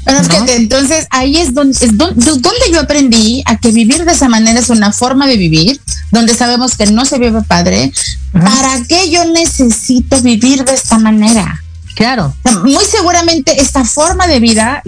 [0.05, 4.59] Bueno, entonces ahí es donde, es donde, yo aprendí a que vivir de esa manera
[4.59, 7.91] es una forma de vivir, donde sabemos que no se vive padre.
[8.31, 11.64] ¿Para qué yo necesito vivir de esta manera?
[11.95, 12.35] Claro.
[12.63, 14.83] Muy seguramente esta forma de vida,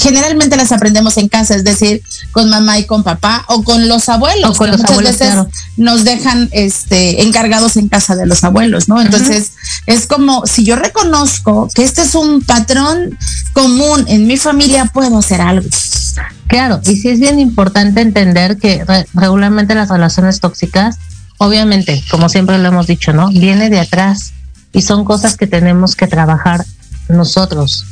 [0.00, 4.08] generalmente las aprendemos en casa, es decir, con mamá y con papá o con los
[4.08, 4.56] abuelos.
[4.56, 5.34] con los muchas veces
[5.76, 9.00] nos dejan este, encargados en casa de los abuelos, ¿no?
[9.00, 9.52] Entonces,
[9.86, 13.18] es como si yo reconozco que este es un patrón
[13.52, 15.68] común en mi familia, puedo hacer algo.
[16.46, 20.96] Claro, y sí es bien importante entender que regularmente las relaciones tóxicas,
[21.36, 23.28] obviamente, como siempre lo hemos dicho, ¿no?
[23.28, 24.32] Viene de atrás
[24.78, 26.64] y son cosas que tenemos que trabajar
[27.08, 27.84] nosotros.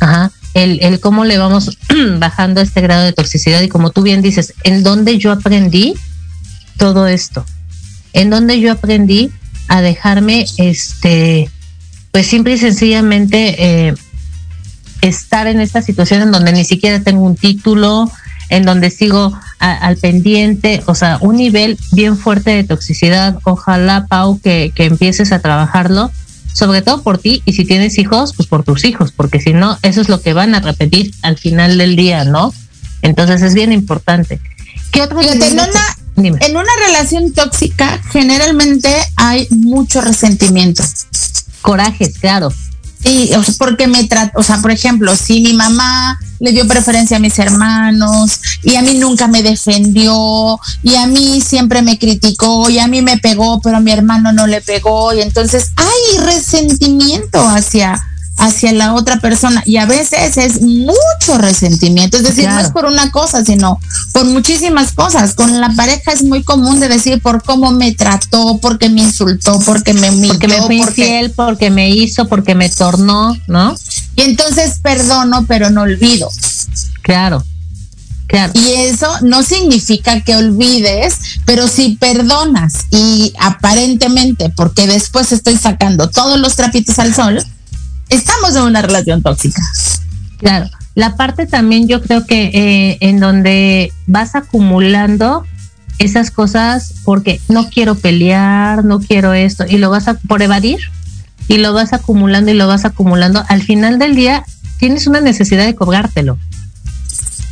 [0.00, 0.32] Ajá.
[0.54, 1.76] El, el cómo le vamos
[2.18, 5.94] bajando este grado de toxicidad y como tú bien dices, en dónde yo aprendí
[6.78, 7.44] todo esto,
[8.14, 9.30] en donde yo aprendí
[9.68, 11.50] a dejarme, este,
[12.10, 13.94] pues simple y sencillamente eh,
[15.02, 18.10] estar en esta situación en donde ni siquiera tengo un título,
[18.48, 23.38] en donde sigo al pendiente, o sea, un nivel bien fuerte de toxicidad.
[23.44, 26.10] Ojalá, Pau, que, que empieces a trabajarlo,
[26.52, 29.78] sobre todo por ti y si tienes hijos, pues por tus hijos, porque si no,
[29.82, 32.52] eso es lo que van a repetir al final del día, ¿no?
[33.02, 34.40] Entonces es bien importante.
[34.90, 35.68] ¿Qué otro en, una,
[36.16, 40.82] en una relación tóxica generalmente hay mucho resentimiento.
[41.62, 42.52] Corajes, claro.
[43.02, 46.66] Sí, o sea, porque me trata, o sea, por ejemplo, si mi mamá le dio
[46.66, 51.98] preferencia a mis hermanos y a mí nunca me defendió y a mí siempre me
[51.98, 55.72] criticó y a mí me pegó, pero a mi hermano no le pegó y entonces
[55.76, 58.00] hay resentimiento hacia
[58.40, 62.86] hacia la otra persona y a veces es mucho resentimiento, es decir, no es por
[62.86, 63.78] una cosa, sino
[64.12, 65.34] por muchísimas cosas.
[65.34, 69.60] Con la pareja es muy común de decir por cómo me trató, porque me insultó,
[69.60, 73.76] porque me humilló, porque me fui infiel, porque me hizo, porque me tornó, ¿no?
[74.16, 76.30] Y entonces perdono, pero no olvido.
[77.02, 77.44] Claro.
[78.26, 78.52] Claro.
[78.54, 86.08] Y eso no significa que olvides, pero si perdonas y aparentemente, porque después estoy sacando
[86.08, 87.44] todos los trapitos al sol,
[88.10, 89.62] estamos en una relación tóxica.
[90.38, 95.44] Claro, la parte también yo creo que eh, en donde vas acumulando
[95.98, 100.80] esas cosas porque no quiero pelear, no quiero esto, y lo vas a por evadir,
[101.46, 104.44] y lo vas acumulando y lo vas acumulando, al final del día
[104.78, 106.38] tienes una necesidad de cobrártelo.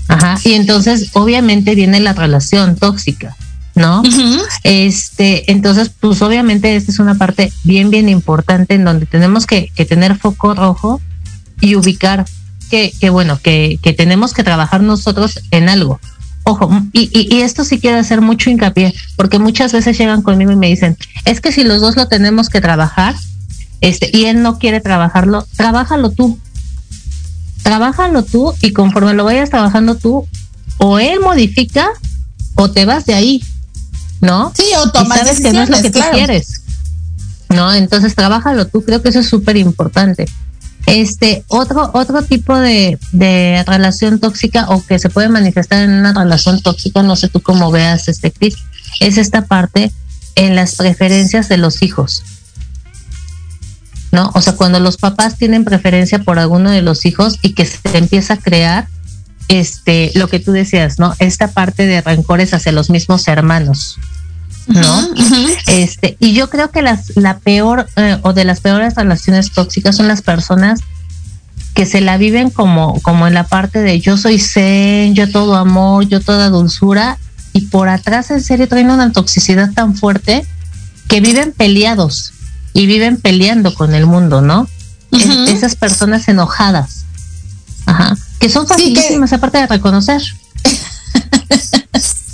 [0.09, 3.37] Ajá, y entonces obviamente viene la relación tóxica.
[3.79, 4.03] ¿No?
[4.65, 9.73] Este, entonces, pues obviamente esta es una parte bien, bien importante en donde tenemos que,
[9.89, 11.01] tener foco rojo
[11.61, 12.27] y ubicar
[12.71, 16.01] que, que bueno, que, que, tenemos que trabajar nosotros en algo.
[16.45, 20.57] Ojo, y, y, esto sí quiero hacer mucho hincapié, porque muchas veces llegan conmigo y
[20.57, 23.15] me dicen, es que si los dos lo tenemos que trabajar,
[23.81, 26.39] este, y él no quiere trabajarlo, trabájalo tú.
[27.63, 30.27] Trabájalo tú y conforme lo vayas trabajando tú,
[30.79, 31.89] o él modifica
[32.55, 33.45] o te vas de ahí.
[34.21, 34.53] ¿No?
[34.57, 36.63] Sí, o tomas sabes que no es lo que tú quieres.
[37.49, 37.73] ¿No?
[37.73, 40.27] Entonces, trabájalo tú, creo que eso es súper importante.
[40.87, 46.15] Este, otro, otro tipo de, de relación tóxica o que se puede manifestar en una
[46.15, 48.57] relación tóxica, no sé tú cómo veas este Cris,
[49.01, 49.93] es esta parte
[50.35, 52.23] en las preferencias de los hijos.
[54.13, 54.31] ¿No?
[54.35, 57.99] O sea, cuando los papás tienen preferencia por alguno de los hijos y que se
[57.99, 58.89] empieza a crear
[59.49, 61.15] este lo que tú decías, ¿no?
[61.19, 63.99] Esta parte de rencores hacia los mismos hermanos.
[64.69, 65.09] ¿No?
[65.67, 69.97] Este, y yo creo que las, la peor eh, o de las peores relaciones tóxicas
[69.97, 70.81] son las personas
[71.75, 75.57] que se la viven como, como en la parte de yo soy zen, yo todo
[75.57, 77.19] amor, yo toda dulzura,
[77.53, 80.45] y por atrás en serio traen una toxicidad tan fuerte
[81.07, 82.33] que viven peleados
[82.73, 84.69] y viven peleando con el mundo, ¿no?
[85.49, 87.05] esas personas enojadas,
[87.87, 90.21] ajá, que son facilísimas aparte de reconocer.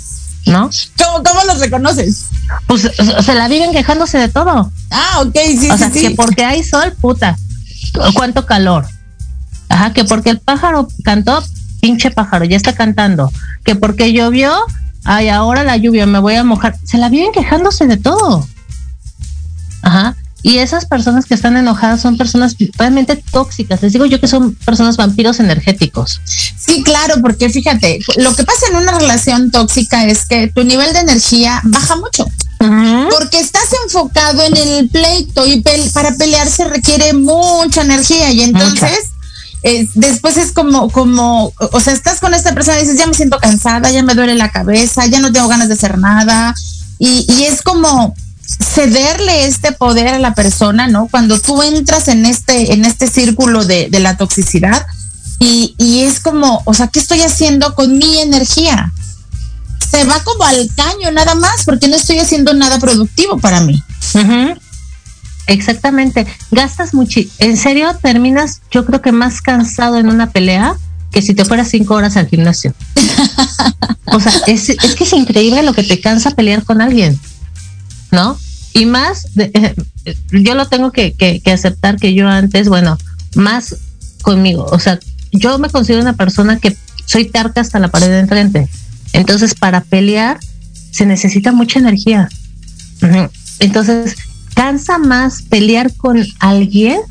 [0.45, 0.69] ¿no?
[0.97, 2.27] ¿Cómo, cómo los reconoces?
[2.67, 2.89] Pues
[3.25, 4.71] se la viven quejándose de todo.
[4.91, 6.01] Ah, ok, sí, o sí, sea, sí.
[6.01, 7.37] que porque hay sol, puta,
[8.13, 8.85] cuánto calor.
[9.69, 11.43] Ajá, que porque el pájaro cantó,
[11.81, 13.31] pinche pájaro, ya está cantando.
[13.63, 14.53] Que porque llovió,
[15.03, 16.77] ay, ahora la lluvia, me voy a mojar.
[16.83, 18.47] Se la viven quejándose de todo.
[19.81, 20.15] Ajá.
[20.45, 23.81] Y esas personas que están enojadas son personas realmente tóxicas.
[23.81, 26.21] Les digo yo que son personas vampiros energéticos.
[26.23, 30.93] Sí, claro, porque fíjate, lo que pasa en una relación tóxica es que tu nivel
[30.93, 32.27] de energía baja mucho.
[32.59, 38.43] Porque estás enfocado en el pleito y pel para pelear se requiere mucha energía y
[38.43, 38.99] entonces
[39.63, 43.15] eh, después es como, como, o sea, estás con esta persona y dices, ya me
[43.15, 46.53] siento cansada, ya me duele la cabeza, ya no tengo ganas de hacer nada
[46.99, 48.13] y, y es como
[48.45, 51.07] cederle este poder a la persona, ¿no?
[51.07, 54.85] Cuando tú entras en este, en este círculo de, de la toxicidad
[55.39, 58.91] y, y es como, o sea, ¿qué estoy haciendo con mi energía?
[59.91, 63.81] Se va como al caño nada más porque no estoy haciendo nada productivo para mí.
[65.47, 66.25] Exactamente.
[66.51, 67.19] Gastas mucho.
[67.39, 70.75] En serio, terminas, yo creo que más cansado en una pelea
[71.11, 72.73] que si te fueras cinco horas al gimnasio.
[74.05, 77.19] o sea, es, es, que es increíble lo que te cansa pelear con alguien,
[78.15, 78.37] ¿no?
[78.73, 79.27] Y más,
[80.31, 82.97] yo lo tengo que, aceptar que yo antes, bueno,
[83.35, 83.75] más
[84.21, 84.65] conmigo.
[84.71, 84.99] O sea,
[85.31, 86.75] yo me considero una persona que
[87.05, 88.67] soy tarca hasta la pared de enfrente.
[89.13, 90.39] Entonces, para pelear
[90.91, 92.29] se necesita mucha energía.
[93.59, 94.15] Entonces,
[94.55, 97.01] cansa más pelear con alguien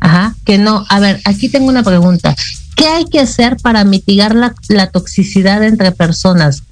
[0.00, 0.84] Ajá, que no.
[0.88, 2.36] A ver, aquí tengo una pregunta.
[2.76, 6.62] ¿Qué hay que hacer para mitigar la toxicidad entre personas?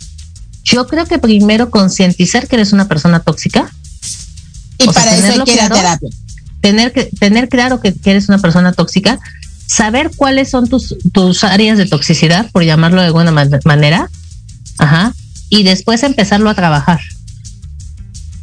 [0.64, 3.70] Yo creo que primero concientizar que eres una persona tóxica.
[4.79, 6.09] Y para sea, eso hay que ir a terapia.
[6.61, 9.20] Tener, que, tener claro que, que, eres una persona tóxica,
[9.66, 14.11] saber cuáles son tus, tus áreas de toxicidad, por llamarlo de alguna man manera,
[14.79, 15.14] ajá,
[15.50, 17.00] y después empezarlo a trabajar.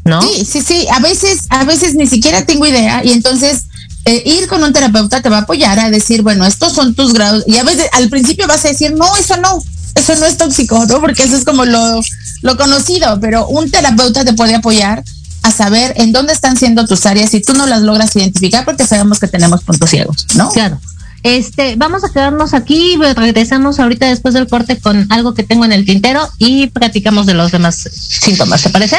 [0.03, 0.21] ¿No?
[0.21, 0.87] Sí, sí, sí.
[0.91, 3.65] A veces, a veces ni siquiera tengo idea y entonces
[4.05, 7.13] eh, ir con un terapeuta te va a apoyar a decir, bueno, estos son tus
[7.13, 7.43] grados.
[7.47, 9.63] Y a veces al principio vas a decir, no, eso no,
[9.95, 10.99] eso no es tóxico, ¿no?
[10.99, 12.01] Porque eso es como lo,
[12.41, 15.03] lo conocido, pero un terapeuta te puede apoyar
[15.43, 18.85] a saber en dónde están siendo tus áreas y tú no las logras identificar porque
[18.85, 20.49] sabemos que tenemos puntos ciegos, ¿no?
[20.49, 20.79] Claro.
[21.23, 25.71] Este, vamos a quedarnos aquí, regresamos ahorita después del corte con algo que tengo en
[25.71, 28.97] el tintero y platicamos de los demás síntomas, ¿te parece?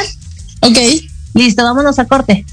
[0.61, 0.77] Ok.
[1.33, 2.45] Listo, vámonos a corte.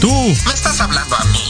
[0.00, 0.10] Tú.
[0.10, 1.49] ¿Me estás hablando a mí?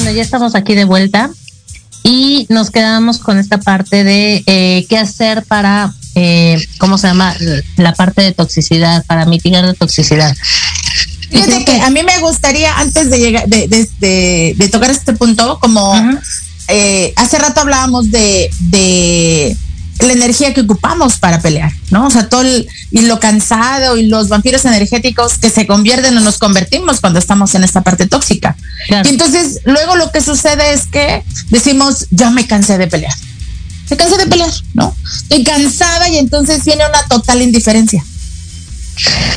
[0.00, 1.30] Bueno, ya estamos aquí de vuelta
[2.04, 7.34] y nos quedamos con esta parte de eh, qué hacer para, eh, ¿cómo se llama?
[7.76, 10.34] La parte de toxicidad, para mitigar la toxicidad.
[11.30, 15.12] Fíjate que a mí me gustaría, antes de llegar, de, de- de- de tocar este
[15.12, 15.94] punto, como
[16.68, 19.56] eh, hace rato hablábamos de, de
[20.00, 22.06] la energía que ocupamos para pelear, ¿no?
[22.06, 26.20] O sea, todo el, y lo cansado y los vampiros energéticos que se convierten o
[26.20, 28.56] nos convertimos cuando estamos en esta parte tóxica.
[28.86, 29.08] Claro.
[29.08, 33.14] Y entonces, luego lo que sucede es que decimos, ya me cansé de pelear.
[33.90, 34.94] Me cansé de pelear, ¿no?
[35.22, 38.04] Estoy cansada y entonces viene una total indiferencia.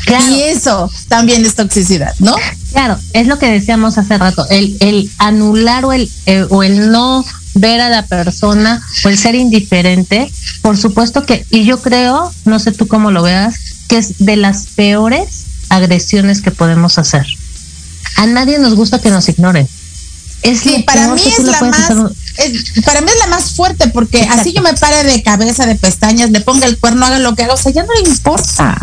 [0.06, 0.36] Claro.
[0.36, 2.36] Y eso también es toxicidad, ¿no?
[2.72, 6.92] Claro, es lo que decíamos hace rato, el, el anular o el, eh, o el
[6.92, 12.32] no ver a la persona o el ser indiferente, por supuesto que, y yo creo,
[12.46, 13.56] no sé tú cómo lo veas,
[13.88, 17.26] que es de las peores agresiones que podemos hacer.
[18.18, 19.68] A nadie nos gusta que nos ignoren.
[20.44, 23.90] Es Sí, para mí es la más, un- es- para mí es la más fuerte
[23.90, 24.42] porque Exacto.
[24.42, 27.44] así yo me pare de cabeza, de pestañas, le ponga el cuerno, haga lo que
[27.44, 28.76] haga, o sea, ya no le importa.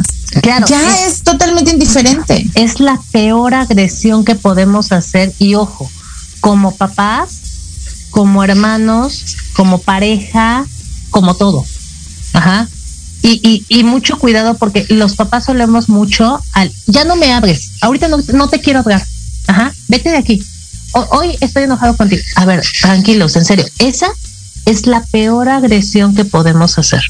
[0.42, 2.46] Claro, ya es, totalmente indiferente.
[2.54, 5.90] es la peor agresión que podemos hacer y ojo,
[6.40, 7.30] como papás,
[8.10, 10.66] como hermanos, como pareja,
[11.10, 11.64] como todo.
[12.32, 12.68] Ajá.
[13.22, 18.08] Y, y, mucho cuidado porque los papás solemos mucho al, ya no me abres, ahorita
[18.08, 19.04] no, no te quiero hablar.
[19.48, 20.42] Ajá, vete de aquí.
[20.92, 22.22] Hoy estoy enojado contigo.
[22.36, 24.08] A ver, tranquilos, en serio, esa
[24.66, 27.02] es la peor agresión que podemos hacer.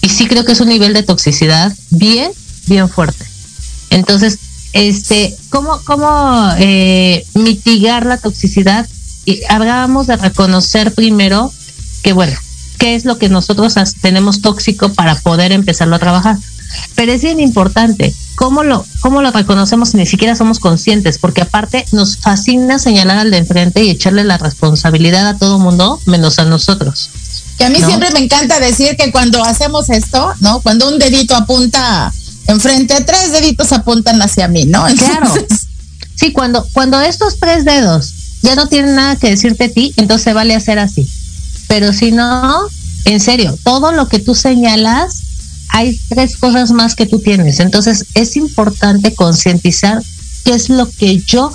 [0.00, 2.32] Y sí creo que es un nivel de toxicidad bien,
[2.66, 3.24] bien fuerte.
[3.90, 4.38] Entonces,
[4.72, 8.86] este, ¿cómo, cómo eh, mitigar la toxicidad?
[9.26, 11.52] Y hablábamos de reconocer primero
[12.02, 12.38] que, bueno,
[12.78, 16.38] qué es lo que nosotros tenemos tóxico para poder empezarlo a trabajar.
[16.94, 21.18] Pero es bien importante, ¿cómo lo, cómo lo reconocemos si ni siquiera somos conscientes?
[21.18, 26.00] Porque aparte nos fascina señalar al de enfrente y echarle la responsabilidad a todo mundo,
[26.06, 27.10] menos a nosotros.
[27.58, 27.86] Que a mí ¿No?
[27.86, 30.60] siempre me encanta decir que cuando hacemos esto, ¿no?
[30.60, 32.12] Cuando un dedito apunta
[32.46, 34.84] enfrente, tres deditos apuntan hacia mí, ¿no?
[34.96, 35.32] Claro.
[36.14, 40.34] Sí, cuando, cuando estos tres dedos ya no tienen nada que decirte a ti, entonces
[40.34, 41.08] vale hacer así.
[41.68, 42.66] Pero si no,
[43.04, 45.22] en serio, todo lo que tú señalas,
[45.68, 47.60] hay tres cosas más que tú tienes.
[47.60, 50.02] Entonces es importante concientizar
[50.44, 51.52] qué es lo que yo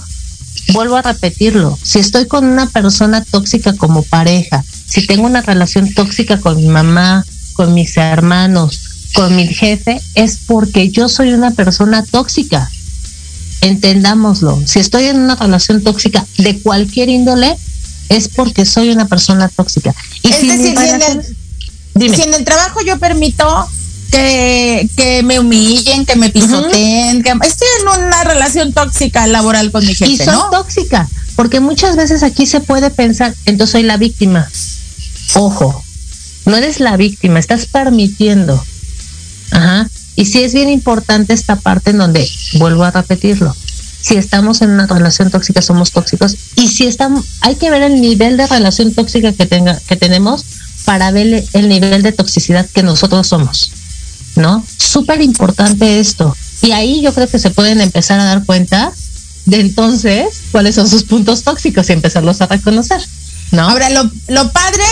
[0.73, 1.77] vuelvo a repetirlo.
[1.81, 6.67] Si estoy con una persona tóxica como pareja, si tengo una relación tóxica con mi
[6.67, 8.81] mamá, con mis hermanos,
[9.13, 12.69] con mi jefe, es porque yo soy una persona tóxica
[13.61, 14.61] entendámoslo.
[14.65, 17.57] Si estoy en una relación tóxica de cualquier índole,
[18.09, 19.95] es porque soy una persona tóxica.
[20.23, 21.37] Y Es si decir, si en, el,
[21.93, 22.15] Dime.
[22.15, 23.69] si en el trabajo yo permito
[24.11, 29.85] que, que me humillen, que me pisoteen, que estoy en una relación tóxica laboral con
[29.85, 30.49] mi y jefe, soy ¿no?
[30.49, 34.49] tóxica, porque muchas veces aquí se puede pensar, entonces soy la víctima.
[35.35, 35.81] Ojo,
[36.45, 38.61] no eres la víctima, estás permitiendo.
[39.51, 39.87] Ajá.
[40.21, 43.55] Y sí es bien importante esta parte en donde, vuelvo a repetirlo,
[44.01, 47.99] si estamos en una relación tóxica somos tóxicos y si estamos, hay que ver el
[47.99, 50.45] nivel de relación tóxica que tenga, que tenemos
[50.85, 53.71] para ver el nivel de toxicidad que nosotros somos,
[54.35, 54.63] ¿no?
[54.77, 56.37] Súper importante esto.
[56.61, 58.93] Y ahí yo creo que se pueden empezar a dar cuenta
[59.47, 63.01] de entonces cuáles son sus puntos tóxicos y empezarlos a reconocer.
[63.53, 63.63] ¿no?
[63.63, 64.83] Ahora, lo, lo padre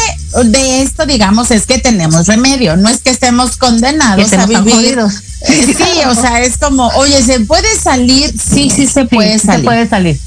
[0.46, 2.76] de esto, digamos, es que tenemos remedio.
[2.78, 5.00] No es que estemos condenados Que a vivir.
[5.00, 5.08] Eh,
[5.42, 8.34] Sí, o sea, es como, oye, ¿se puede salir?
[8.40, 9.60] Sí, sí se puede sí salir.
[9.62, 10.20] se puede salir.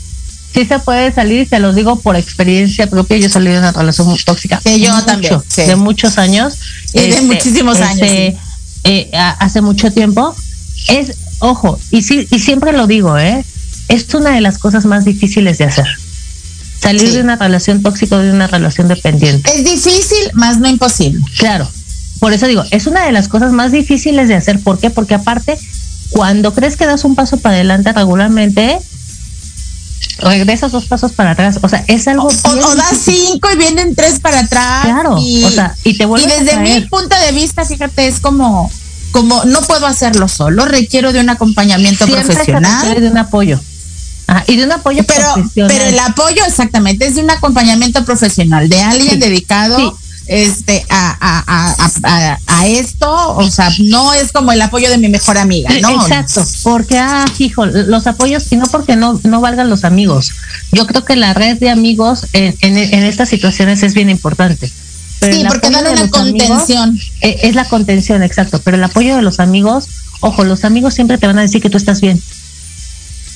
[0.54, 3.16] Sí se puede salir, te lo digo por experiencia propia.
[3.16, 4.60] Yo salí de una relación muy tóxica.
[4.62, 5.62] Que yo mucho, también, sí.
[5.62, 6.54] De muchos años.
[6.92, 8.08] Y de muchísimos años,
[8.84, 10.34] eh, a- hace mucho tiempo.
[10.88, 13.44] Es, ojo, y sí, y siempre lo digo, ¿eh?
[13.88, 15.86] Es una de las cosas más difíciles de hacer.
[16.82, 17.14] Salir Sí.
[17.16, 19.50] de una relación tóxica o de una relación dependiente.
[19.54, 21.20] Es difícil, más no imposible.
[21.38, 21.68] Claro.
[22.18, 24.60] Por eso digo, es una de las cosas más difíciles de hacer.
[24.60, 24.90] ¿Por qué?
[24.90, 25.58] Porque aparte,
[26.10, 28.78] cuando crees que das un paso para adelante regularmente,
[30.18, 31.58] regresas dos pasos para atrás.
[31.62, 32.28] O sea, es algo.
[32.28, 34.84] O, o das cinco y vienen tres para atrás.
[34.84, 38.06] Claro, Y, o sea, y te y vuelves a desde mi punto de vista, fíjate,
[38.06, 38.70] es como,
[39.10, 43.00] como no puedo hacerlo solo, requiero de un acompañamiento Siempre profesional.
[43.00, 43.60] de un apoyo.
[44.32, 45.70] Ajá, y de un apoyo Pero, profesional.
[45.76, 50.24] pero el apoyo exactamente es de un acompañamiento profesional, de alguien Sí, dedicado sí.
[50.26, 55.08] este a, a, a, a- esto, o sea, no es como el apoyo de mi
[55.08, 56.00] mejor amiga, ¿no?
[56.00, 60.30] Exacto, porque, ah, hijo, los apoyos, y no porque no, no valgan los amigos.
[60.70, 64.70] Yo creo que la red de amigos en, en, en estas situaciones es bien importante.
[65.18, 66.98] Pero Sí, porque dan una amigos, contención.
[67.20, 68.60] eh, es la contención, exacto.
[68.64, 69.88] Pero el apoyo de los amigos,
[70.20, 72.20] ojo, los amigos siempre te van a decir que tú estás bien.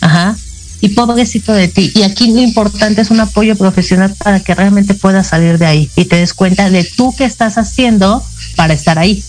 [0.01, 0.37] Ajá.
[0.81, 1.93] Y pobrecito de ti.
[1.95, 5.91] Y aquí lo importante es un apoyo profesional para que realmente puedas salir de ahí
[5.97, 8.23] y te des cuenta de tú qué estás haciendo
[8.57, 9.25] para estar ahí.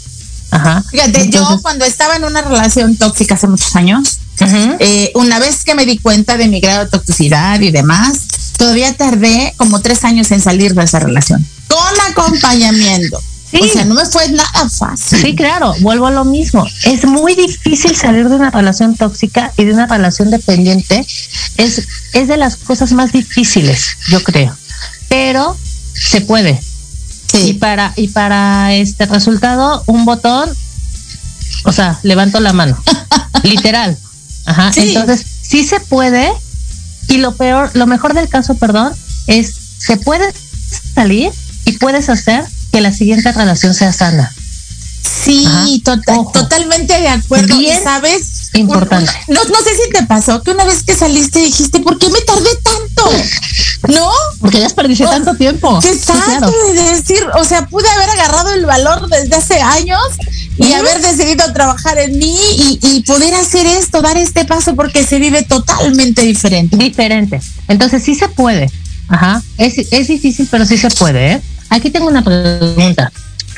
[0.52, 0.84] Ajá.
[0.90, 4.78] Fíjate, yo Entonces, cuando estaba en una relación tóxica hace muchos años, ujú.
[4.80, 8.20] eh, una vez que me di cuenta de mi grado de toxicidad y demás,
[8.58, 11.46] todavía tardé como tres años en salir de esa relación.
[11.68, 13.22] Con acompañamiento.
[13.52, 13.60] Sí.
[13.62, 15.20] O sea, no me fue nada fácil.
[15.22, 16.68] Sí, claro, vuelvo a lo mismo.
[16.84, 21.06] Es muy difícil salir de una relación tóxica y de una relación dependiente.
[21.58, 24.56] Es, es de las cosas más difíciles, yo creo.
[25.08, 25.58] Pero
[25.94, 26.60] se puede.
[27.34, 27.54] Y Sí.
[27.54, 30.50] para, y para este resultado, un botón,
[31.64, 32.78] o sea, levanto la mano.
[33.44, 33.98] Literal.
[34.46, 34.72] Ajá.
[34.74, 34.90] Sí.
[34.90, 36.32] Entonces, sí se puede.
[37.10, 38.94] Y lo peor, lo mejor del caso, perdón,
[39.28, 40.34] es se puede
[40.96, 41.32] salir
[41.66, 44.34] y puedes hacer que la siguiente relación sea sana.
[45.24, 46.32] Sí, total, Ojo.
[46.32, 47.58] totalmente de acuerdo.
[47.58, 49.12] Bien sabes, importante.
[49.28, 52.20] No, no sé si te pasó que una vez que saliste dijiste, ¿por qué me
[52.22, 53.12] tardé tanto?
[53.94, 54.10] ¿No?
[54.42, 55.80] Porque ya desperdicié Oh, tanto tiempo.
[55.82, 56.52] ¿Qué Sí, claro.
[56.74, 57.24] de decir?
[57.40, 60.02] O sea, pude haber agarrado el valor desde hace años
[60.58, 65.06] y haber decidido trabajar en mí y, y poder hacer esto, dar este paso porque
[65.06, 66.76] se vive totalmente diferente.
[66.76, 67.40] Diferente.
[67.70, 68.70] Entonces sí se puede.
[69.08, 69.42] Ajá.
[69.58, 71.34] Es, es difícil, pero sí se puede.
[71.34, 71.42] ¿eh?
[71.70, 73.12] Aquí tengo una pregunta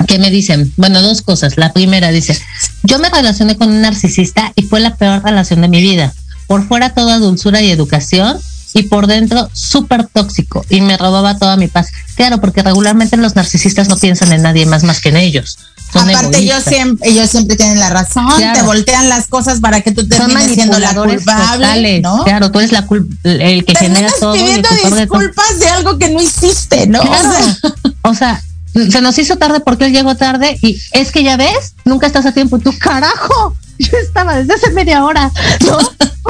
[0.06, 1.56] que me dicen, bueno, dos cosas.
[1.56, 2.38] La primera dice,
[2.82, 6.12] yo me relacioné con un narcisista y fue la peor relación de mi vida.
[6.46, 8.38] Por fuera toda dulzura y educación
[8.74, 11.88] y por dentro súper tóxico y me robaba toda mi paz.
[12.14, 15.58] Claro, porque regularmente los narcisistas no piensan en nadie más más que en ellos.
[15.92, 16.64] Aparte, ellos egoístas.
[16.74, 18.58] siempre, ellos siempre tienen la razón, Claro.
[18.60, 22.00] te voltean las cosas para que tú son termines siendo la culpable.
[22.00, 22.24] ¿no?
[22.24, 26.20] Claro, tú eres la cul- el que genera todo pidiendo disculpas de algo que no
[26.20, 27.00] hiciste, ¿no?
[27.00, 27.30] Claro.
[28.02, 31.74] O sea, se nos hizo tarde porque él llegó tarde y es que ya ves,
[31.84, 32.58] nunca estás a tiempo.
[32.58, 35.30] Tú, carajo, yo estaba desde hace media hora,
[35.66, 35.78] ¿no?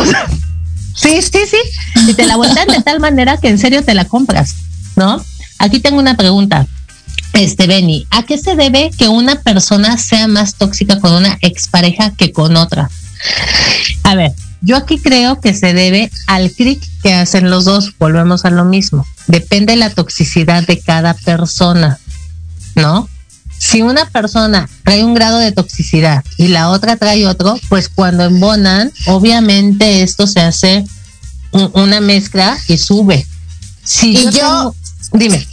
[0.94, 1.56] Sí, sí, sí.
[2.08, 4.54] Y te la voltean de tal manera que en serio te la compras,
[4.96, 5.24] ¿no?
[5.58, 6.66] Aquí tengo una pregunta.
[7.32, 12.12] Este, Benny, ¿a qué se debe que una persona sea más tóxica con una expareja
[12.16, 12.90] que con otra?
[14.02, 17.92] A ver, yo aquí creo que se debe al clic que hacen los dos.
[17.98, 19.06] Volvemos a lo mismo.
[19.26, 21.98] Depende de la toxicidad de cada persona,
[22.74, 23.08] ¿no?
[23.58, 28.24] Si una persona trae un grado de toxicidad y la otra trae otro, pues cuando
[28.24, 30.84] embonan, obviamente esto se hace
[31.52, 33.26] un- una mezcla y sube.
[33.84, 34.74] Si Y yo, yo- tengo-
[35.12, 35.46] dime,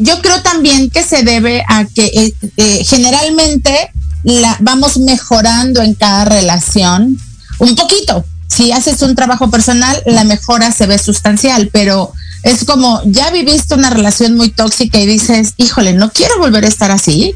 [0.00, 3.92] yo creo también que se debe a que eh, eh, generalmente
[4.24, 7.18] la, vamos mejorando en cada relación
[7.58, 8.24] un poquito.
[8.48, 13.74] Si haces un trabajo personal, la mejora se ve sustancial, pero es como ya viviste
[13.74, 17.34] una relación muy tóxica y dices, híjole, no quiero volver a estar así.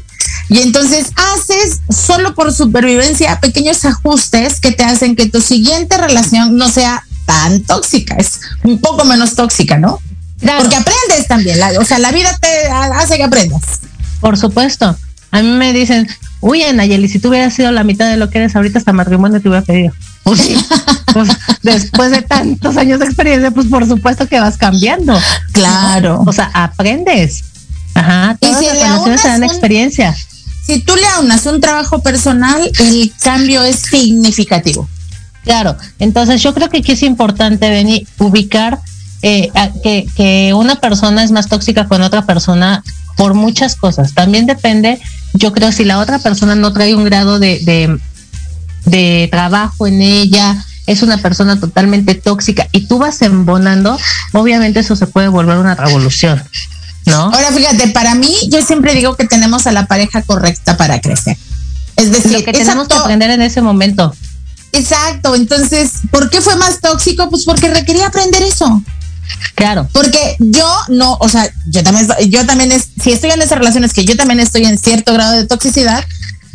[0.49, 6.57] Y entonces haces solo por supervivencia pequeños ajustes que te hacen que tu siguiente relación
[6.57, 9.99] no sea tan tóxica, es un poco menos tóxica, ¿no?
[10.45, 10.61] Claro.
[10.61, 13.61] Porque aprendes también, la- o sea, la vida te ha- hace que aprendas.
[14.21, 14.95] Por supuesto.
[15.31, 16.07] A mí me dicen,
[16.39, 19.41] uy, Nayeli, si tú hubieras sido la mitad de lo que eres ahorita, hasta matrimonio
[19.41, 19.93] te hubiera pedido.
[20.25, 20.41] Pues.
[21.13, 21.29] Pues,
[21.61, 25.17] después de tantos años de experiencia, pues por supuesto que vas cambiando.
[25.53, 26.23] Claro.
[26.25, 27.43] O sea, aprendes.
[27.93, 28.35] Ajá.
[28.39, 30.15] Todas si las relaciones te dan un- experiencia.
[30.65, 34.89] Si tú le aunas un trabajo personal, el cambio es significativo.
[35.43, 35.77] Claro.
[35.99, 38.79] Entonces, yo creo que aquí es importante, Benny, ubicar
[39.27, 39.51] eh,
[39.81, 42.83] que, que una persona es más tóxica con otra persona
[43.17, 44.13] por muchas cosas.
[44.13, 45.01] También depende,
[45.33, 47.99] yo creo, si la otra persona no trae un grado de, de,
[48.85, 53.97] de trabajo en ella, es una persona totalmente tóxica y tú vas embonando,
[54.33, 56.43] obviamente eso se puede volver una revolución,
[57.07, 57.23] ¿no?
[57.33, 61.35] Ahora fíjate, para mí yo siempre digo que tenemos a la pareja correcta para crecer.
[61.95, 64.13] Es decir, lo que tenemos que aprender en ese momento.
[64.71, 67.27] Exacto, entonces, ¿por qué fue más tóxico?
[67.31, 68.83] Pues porque requería aprender eso.
[69.55, 69.87] Claro.
[69.91, 73.93] Porque yo no, o sea, yo también, yo también es, si estoy en esas relaciones
[73.93, 76.03] que yo también estoy en cierto grado de toxicidad,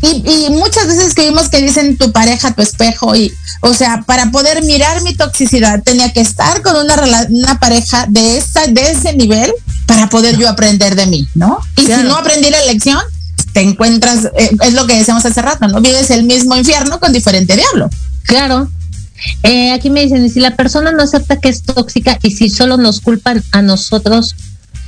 [0.02, 4.02] y, y, muchas veces que vimos que dicen tu pareja, tu espejo, y, o sea,
[4.06, 8.92] para poder mirar mi toxicidad tenía que estar con una, una pareja de, esa, de
[8.92, 9.52] ese nivel
[9.84, 11.58] para poder yo aprender de mí, ¿no?
[11.76, 12.02] Y claro.
[12.02, 13.00] si no aprendí la lección,
[13.52, 15.80] te encuentras, eh, es lo que decíamos hace rato, ¿no?
[15.82, 17.90] Vives el mismo infierno con diferente diablo.
[18.24, 18.70] Claro.
[19.42, 22.48] Eh, aquí me dicen, y si la persona no acepta que es tóxica y si
[22.50, 24.36] solo nos culpan a nosotros,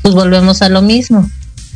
[0.02, 1.30] pues volvemos a lo mismo.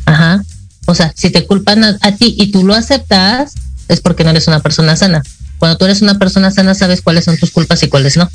[0.05, 0.43] Ajá.
[0.85, 3.53] O sea, si te culpan a, a, ti y tú lo aceptas,
[3.87, 5.21] es porque no eres una persona sana.
[5.59, 8.29] Cuando tú eres una persona sana, sabes cuáles son tus culpas y cuáles no.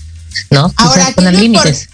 [0.50, 0.72] ¿No?
[0.76, 1.88] Ahora, aquí poner límites.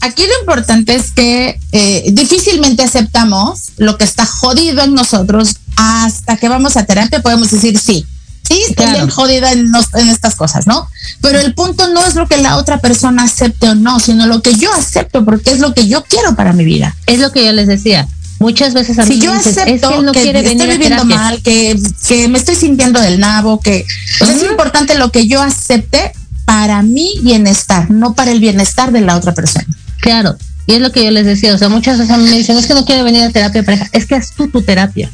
[0.00, 6.36] Aquí lo importante es que eh, difícilmente aceptamos lo que está jodido en nosotros hasta
[6.36, 7.22] que vamos a terapia.
[7.22, 8.06] Podemos decir sí,
[8.48, 8.92] sí, estoy claro.
[8.92, 10.88] bien jodida en, en, estas cosas, ¿no?
[11.20, 14.42] Pero el punto no es lo que la otra persona acepte o no, sino lo
[14.42, 16.94] que yo acepto, porque es lo que yo quiero para mi vida.
[17.06, 18.06] Es lo que yo les decía
[18.40, 20.56] muchas veces a mí si yo dices, acepto es que, él no que quiere estoy
[20.56, 23.86] venir viviendo mal, que, que me estoy sintiendo del nabo, que
[24.20, 24.30] uh -huh.
[24.30, 26.12] es importante lo que yo acepte
[26.44, 29.66] para mi bienestar, no para el bienestar de la otra persona.
[30.00, 30.36] Claro,
[30.66, 32.58] y es lo que yo les decía, o sea, muchas veces a mí me dicen,
[32.58, 35.10] es que no quiere venir a terapia de pareja, es que haz tú tu terapia.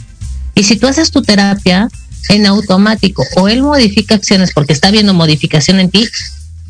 [0.55, 1.89] Y si tú haces tu terapia
[2.29, 6.09] en automático o él modifica acciones porque está viendo modificación en ti,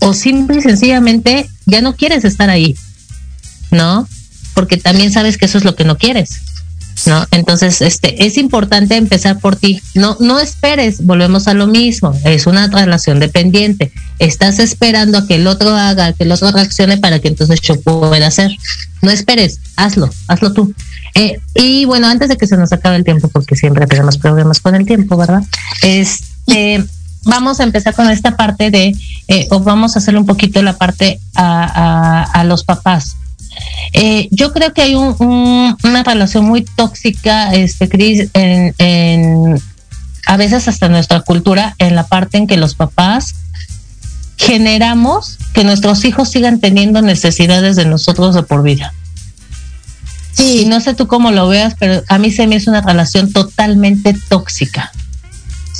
[0.01, 2.77] o simple y sencillamente ya no quieres estar ahí,
[3.71, 4.09] ¿no?
[4.55, 6.41] Porque también sabes que eso es lo que no quieres.
[7.07, 7.27] ¿No?
[7.31, 9.81] Entonces, este, es importante empezar por ti.
[9.95, 13.93] No, no esperes, volvemos a lo mismo, es una relación dependiente.
[14.19, 17.81] Estás esperando a que el otro haga, que el otro reaccione para que entonces yo
[17.81, 18.51] pueda hacer.
[19.03, 20.75] No esperes, hazlo, hazlo tú.
[21.15, 24.61] Eh, y bueno, antes de que se nos acabe el tiempo, porque siempre tenemos problemas
[24.61, 25.43] con el tiempo, ¿verdad?
[25.83, 26.85] Este,
[27.25, 28.95] vamos a empezar con esta parte de,
[29.29, 33.17] eh, o vamos a hacer un poquito la parte a, a, a los papás.
[33.93, 39.61] Eh, yo creo que hay un, un, una relación muy tóxica, este, Cris, en, en,
[40.27, 43.35] a veces hasta nuestra cultura, en la parte en que los papás
[44.37, 48.95] generamos que nuestros hijos sigan teniendo necesidades de nosotros de por vida.
[50.33, 50.63] Sí.
[50.63, 53.33] Y no sé tú cómo lo veas, pero a mí se me es una relación
[53.33, 54.93] totalmente tóxica.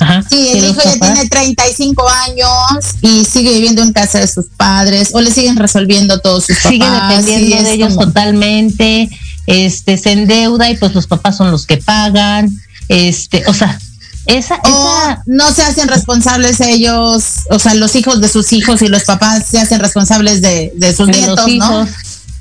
[0.01, 0.23] Ajá.
[0.27, 5.11] Sí, el hijo ya tiene 35 años y sigue viviendo en casa de sus padres
[5.13, 7.23] o le siguen resolviendo todos sus sigue papás.
[7.23, 8.07] Sigue dependiendo sí, de ellos como...
[8.07, 9.09] totalmente,
[9.45, 12.49] este, se endeuda y pues los papás son los que pagan,
[12.87, 13.79] este, o sea,
[14.25, 18.87] esa, o no se hacen responsables ellos, o sea, los hijos de sus hijos y
[18.87, 21.95] los papás se hacen responsables de, de sus de nietos, los hijos, ¿no?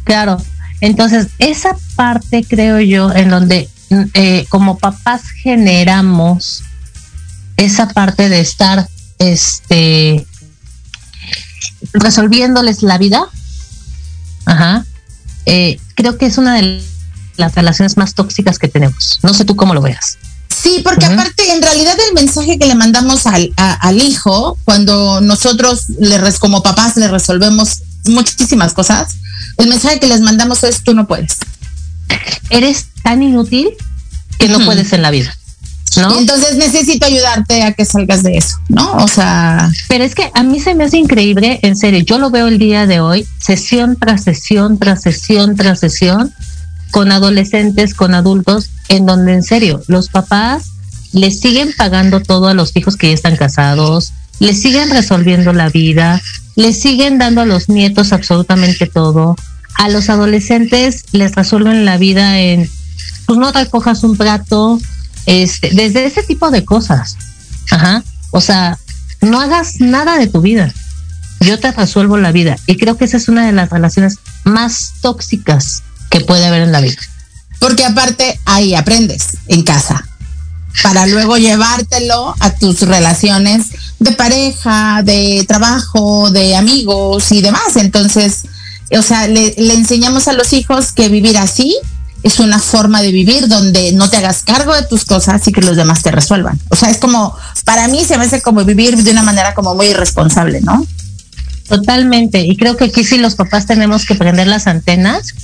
[0.05, 0.43] Claro.
[0.81, 3.69] Entonces, esa parte creo yo en donde
[4.15, 6.63] eh, como papás generamos
[7.61, 8.89] esa parte de estar
[9.19, 10.27] este
[11.93, 13.27] resolviéndoles la vida
[14.47, 14.87] ajá
[15.47, 16.83] eh, creo que es una de
[17.37, 20.19] las relaciones más tóxicas que tenemos no sé tú cómo lo veas
[20.63, 21.15] Sí, porque uh -huh.
[21.15, 26.19] aparte, en realidad el mensaje que le mandamos al, a, al hijo, cuando nosotros le
[26.19, 29.15] res, como papás le resolvemos muchísimas cosas,
[29.57, 31.39] el mensaje que les mandamos es tú no puedes.
[32.51, 33.71] Eres tan inútil
[34.39, 34.67] que no uh -huh.
[34.67, 35.35] puedes en la vida.
[35.97, 36.19] ¿No?
[36.19, 38.93] Entonces necesito ayudarte a que salgas de eso, ¿no?
[38.99, 39.71] O sea.
[39.89, 42.59] Pero es que a mí se me hace increíble, en serio, yo lo veo el
[42.59, 46.33] día de hoy, sesión tras sesión, tras sesión, tras sesión,
[46.93, 50.71] con adolescentes, con adultos, en donde en serio, los papás
[51.13, 55.69] les siguen pagando todo a los hijos que ya están casados, les siguen resolviendo la
[55.69, 56.21] vida,
[56.57, 59.37] les siguen dando a los nietos absolutamente todo,
[59.75, 62.69] a los adolescentes les resuelven la vida en,
[63.27, 64.79] pues no recojas un plato,
[65.31, 67.17] este, desde ese tipo de cosas.
[67.71, 68.03] Ajá.
[68.33, 68.79] O sea,
[69.21, 70.75] no hagas nada de tu vida.
[71.41, 72.57] Yo te resuelvo la vida.
[72.67, 76.73] Y creo que esa es una de las relaciones más tóxicas que puede haber en
[76.73, 77.01] la vida.
[77.61, 80.05] Porque aparte ahí aprendes en casa
[80.83, 83.67] para luego llevártelo a tus relaciones
[84.01, 87.77] de pareja, de trabajo, de amigos y demás.
[87.77, 88.47] Entonces,
[88.99, 91.77] o sea, le, le enseñamos a los hijos que vivir así
[92.23, 95.63] es una forma de vivir donde no te hagas cargo de tus cosas y que
[95.63, 96.59] los demás te resuelvan.
[96.69, 99.75] O sea, es como, para mí se me hace como vivir de una manera como
[99.75, 100.87] muy irresponsable, ¿no?
[101.69, 102.41] Totalmente.
[102.41, 105.35] Y creo que aquí sí los papás tenemos que prender las antenas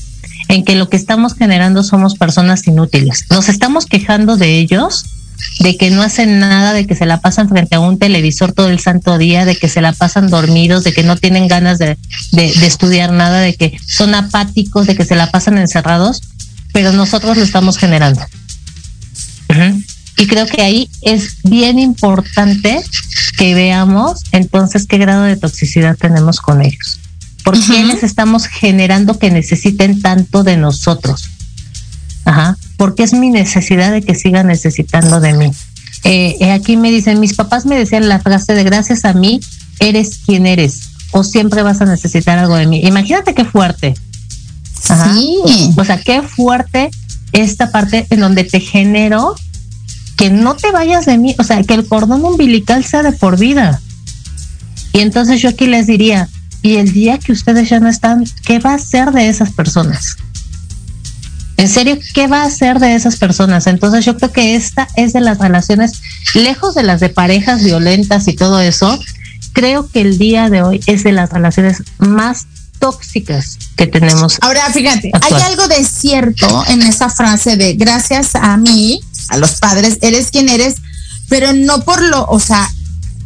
[0.48, 3.24] en que lo que estamos generando somos personas inútiles.
[3.30, 5.04] Nos estamos quejando de ellos,
[5.60, 8.68] de que no hacen nada, de que se la pasan frente a un televisor todo
[8.68, 11.96] el santo día, de que se la pasan dormidos, de que no tienen ganas de,
[12.32, 16.22] de, de estudiar nada, de que son apáticos, de que se la pasan encerrados,
[16.76, 18.20] pero nosotros lo estamos generando.
[20.18, 22.82] Y creo que ahí es bien importante
[23.38, 27.00] que veamos entonces qué grado de toxicidad tenemos con ellos.
[27.44, 31.30] ¿Por qué les estamos generando que necesiten tanto de nosotros?
[32.26, 32.58] Ajá.
[32.76, 35.50] Porque es mi necesidad de que sigan necesitando de mí.
[36.04, 39.40] Eh, eh, aquí me dicen, mis papás me decían la frase de gracias a mí
[39.80, 42.82] eres quien eres o siempre vas a necesitar algo de mí.
[42.84, 43.94] Imagínate qué fuerte.
[44.80, 45.72] Sí.
[45.76, 46.90] O sea, qué fuerte
[47.32, 49.34] esta parte en donde te genero
[50.16, 53.38] que no te vayas de mí, o sea, que el cordón umbilical sea de por
[53.38, 53.80] vida.
[54.92, 56.28] Y entonces yo aquí les diría,
[56.62, 60.16] y el día que ustedes ya no están, ¿qué va a ser de esas personas?
[61.58, 63.66] En serio, ¿qué va a ser de esas personas?
[63.66, 65.92] Entonces yo creo que esta es de las relaciones,
[66.34, 68.98] lejos de las de parejas violentas y todo eso,
[69.52, 72.46] creo que el día de hoy es de las relaciones más
[72.78, 74.38] tóxicas que tenemos.
[74.40, 79.52] Ahora, fíjate, hay algo de cierto en esa frase de gracias a mí, a los
[79.52, 80.76] padres, eres quien eres,
[81.28, 82.70] pero no por lo, o sea,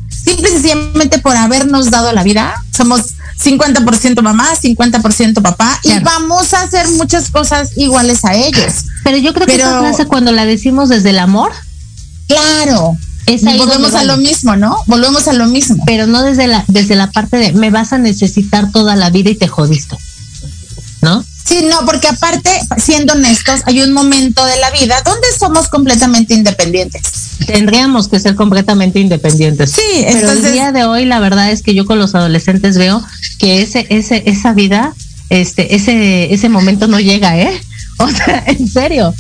[0.09, 2.55] simple y sencillamente por habernos dado la vida.
[2.77, 8.85] Somos 50% mamá, 50% papá y vamos a hacer muchas cosas iguales a ellos.
[9.05, 11.53] Pero yo creo que esa frase cuando la decimos desde el amor,
[12.31, 12.97] Claro.
[13.35, 14.77] Es ahí Volvemos a lo mismo, ¿no?
[14.87, 15.83] Volvemos a lo mismo.
[15.87, 19.31] pero no desde la desde la parte de me vas a necesitar toda la vida
[19.31, 19.97] y te jodiste.
[21.03, 21.25] ¿No?
[21.45, 26.35] Sí, no, porque aparte, siendo honestos, hay un momento de la vida donde somos completamente
[26.35, 27.03] independientes.
[27.47, 29.73] Tendríamos que ser completamente independientes.
[29.73, 32.77] Sí, Pero entonces- el día de hoy la verdad es que yo con los adolescentes
[32.79, 33.03] veo
[33.39, 34.95] que ese ese esa vida
[35.31, 37.61] este ese ese momento no llega, ¿eh?
[37.99, 39.15] O sea, en serio.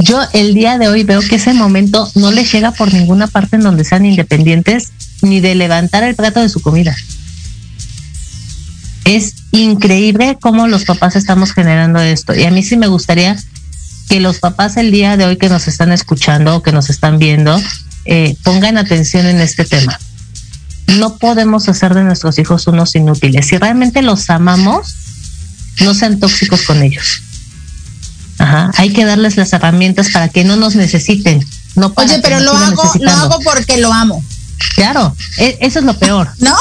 [0.00, 3.56] Yo el día de hoy veo que ese momento no les llega por ninguna parte
[3.56, 4.92] en donde sean independientes
[5.22, 6.94] ni de levantar el plato de su comida.
[9.04, 12.34] Es increíble cómo los papás estamos generando esto.
[12.34, 13.36] Y a mí sí me gustaría
[14.08, 17.18] que los papás el día de hoy que nos están escuchando o que nos están
[17.18, 17.60] viendo
[18.04, 19.98] eh, pongan atención en este tema.
[20.98, 23.46] No podemos hacer de nuestros hijos unos inútiles.
[23.46, 24.94] Si realmente los amamos,
[25.80, 27.22] no sean tóxicos con ellos.
[28.38, 28.70] Ajá.
[28.76, 31.44] Hay que darles las herramientas para que no nos necesiten.
[31.76, 34.22] No Oye, pero lo hago, lo hago porque lo amo,
[34.76, 36.30] Claro, e- eso es lo peor.
[36.38, 36.54] ¿no?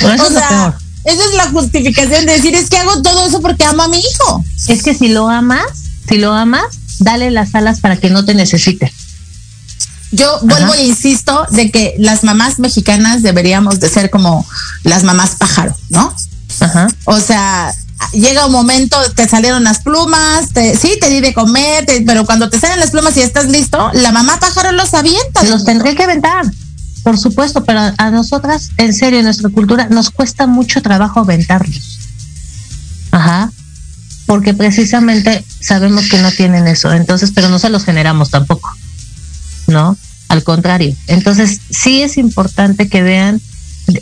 [0.00, 0.78] Pero eso O es lo peor.
[1.04, 3.98] Esa es la justificación de decir, es que hago todo eso porque amo a mi
[3.98, 4.44] hijo.
[4.66, 5.64] Es que si lo amas,
[6.08, 6.64] si lo amas,
[6.98, 8.92] dale las alas para que no te necesite.
[10.10, 14.46] Yo vuelvo e insisto de que las mamás mexicanas deberíamos de ser como
[14.82, 16.14] las mamás pájaro, ¿no?
[16.60, 16.88] Ajá.
[17.04, 17.74] O sea,
[18.12, 22.24] llega un momento, te salieron las plumas, te, sí, te di de comer, te- pero
[22.26, 25.42] cuando te salen las plumas y estás listo, la mamá pájaro los avienta.
[25.44, 26.44] Los tendré que aventar,
[27.02, 31.20] por supuesto, pero a- a nosotras, en serio, en nuestra cultura, nos cuesta mucho trabajo
[31.20, 31.98] aventarlos.
[33.12, 33.50] Ajá.
[34.26, 38.70] Porque precisamente sabemos que no tienen eso, entonces, pero no se los generamos tampoco.
[39.68, 39.96] ¿No?
[40.28, 40.94] Al contrario.
[41.06, 43.40] Entonces, sí es importante que vean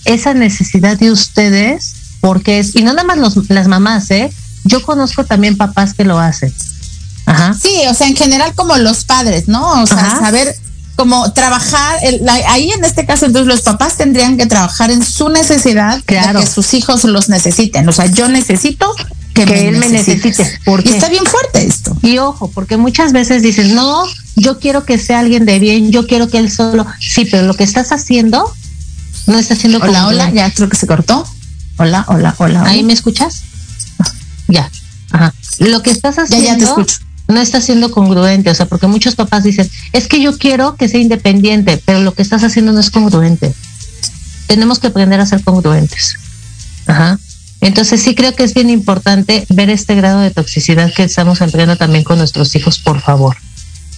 [0.07, 1.95] esa necesidad de ustedes,
[2.25, 4.33] porque es, y no nada más los, las mamás, ¿eh?
[4.64, 6.55] Yo conozco también papás que lo hacen.
[7.27, 7.53] Ajá.
[7.53, 9.83] Sí, o sea, en general como los padres, ¿no?
[9.83, 10.20] O sea, Ajá.
[10.20, 10.57] saber
[10.97, 15.05] cómo trabajar, el- la- ahí en este caso entonces los papás tendrían que trabajar en
[15.05, 16.39] su necesidad Claro.
[16.39, 17.87] de que sus hijos los necesiten.
[17.91, 18.91] O sea, yo necesito
[19.35, 20.61] que, Que él me necesite.
[20.64, 20.91] ¿Por Y qué?
[20.97, 21.95] está bien fuerte esto.
[22.01, 24.03] Y ojo, porque muchas veces dicen, no,
[24.37, 26.87] yo quiero que sea alguien de bien, yo quiero que él solo.
[27.01, 28.51] Sí, pero lo que estás haciendo
[29.27, 31.27] no está haciendo Hola, hola, ya creo que se cortó.
[31.77, 32.61] Hola, hola, hola.
[32.61, 32.70] hola.
[32.70, 33.43] ¿Ahí me escuchas?
[34.49, 34.70] Ya.
[35.11, 35.33] Ajá.
[35.59, 36.99] Lo que estás Ya, haciendo ya te escucho.
[37.29, 40.89] no está siendo congruente, o sea, porque muchos papás dicen, es que yo quiero que
[40.89, 43.55] sea independiente, pero lo que estás haciendo no es congruente.
[44.47, 46.16] Tenemos que aprender a ser congruentes.
[46.87, 47.18] Ajá.
[47.61, 51.77] Entonces sí creo que es bien importante ver este grado de toxicidad que estamos empleando
[51.77, 53.37] también con nuestros hijos, por favor.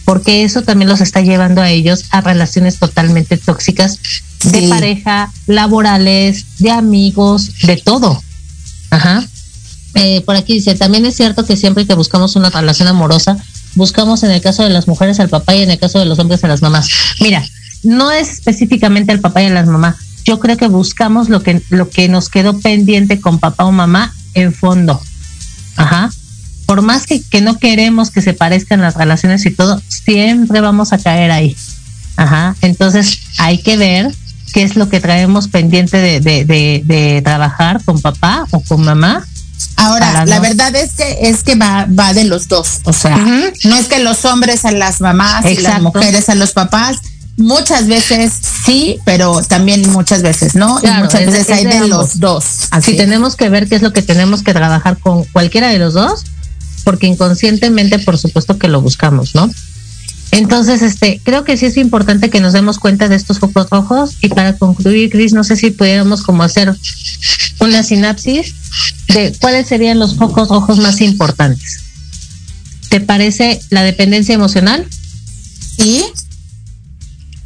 [0.07, 3.99] Porque eso también los está llevando a ellos a relaciones totalmente tóxicas
[4.45, 4.69] de Sí.
[4.69, 8.23] pareja, laborales, de amigos, de todo.
[8.91, 9.27] Ajá.
[9.95, 13.37] Eh, por aquí dice, también es cierto que siempre que buscamos una relación amorosa,
[13.75, 16.19] buscamos en el caso de las mujeres al papá y en el caso de los
[16.19, 16.89] hombres a las mamás.
[17.21, 17.45] Mira,
[17.83, 19.97] no es específicamente al papá y a las mamás.
[20.25, 24.15] Yo creo que buscamos lo que, lo que nos quedó pendiente con papá o mamá
[24.35, 25.01] en fondo.
[25.77, 26.11] Ajá.
[26.67, 30.93] Por más que, que no queremos que se parezcan las relaciones y todo, siempre vamos
[30.93, 31.57] a caer ahí.
[32.17, 32.55] Ajá.
[32.61, 34.13] Entonces hay que ver
[34.53, 38.85] qué es lo que traemos pendiente de, de, de, de trabajar con papá o con
[38.85, 39.25] mamá.
[39.77, 42.81] Ahora, la no- verdad es que es que va, va de los dos.
[42.85, 46.53] O sea, no es que los hombres a las mamás y las mujeres a los
[46.53, 46.97] papás.
[47.39, 48.33] Muchas veces
[48.65, 50.79] sí, pero también muchas veces no.
[50.81, 52.69] Claro, y muchas es- veces es hay de los dos.
[52.71, 55.79] Así Si tenemos que ver qué es lo que tenemos que trabajar con cualquiera de
[55.79, 56.25] los dos,
[56.87, 59.51] porque inconscientemente, por supuesto que lo buscamos, ¿no?
[60.31, 64.15] Entonces, este, creo que sí es importante que nos demos cuenta de estos focos rojos
[64.23, 66.73] y para concluir, Cris, no sé si pudiéramos como hacer
[67.59, 68.55] una sinapsis
[69.09, 71.81] de cuáles serían los focos rojos más importantes.
[72.89, 74.87] ¿Te parece la dependencia emocional?
[75.77, 76.05] Sí,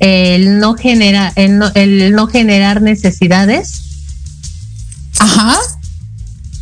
[0.01, 3.73] El no genera, el no, el no generar necesidades,
[5.19, 5.57] ajá.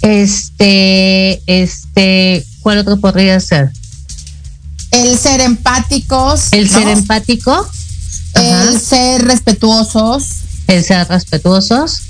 [0.02, 3.70] este, este, ¿cuál otro podría ser?
[4.90, 6.48] El ser empáticos.
[6.52, 6.78] El ¿no?
[6.78, 7.52] ser empático,
[8.34, 8.62] Ajá.
[8.64, 10.26] El ser respetuosos.
[10.66, 12.00] el ser respetuosos,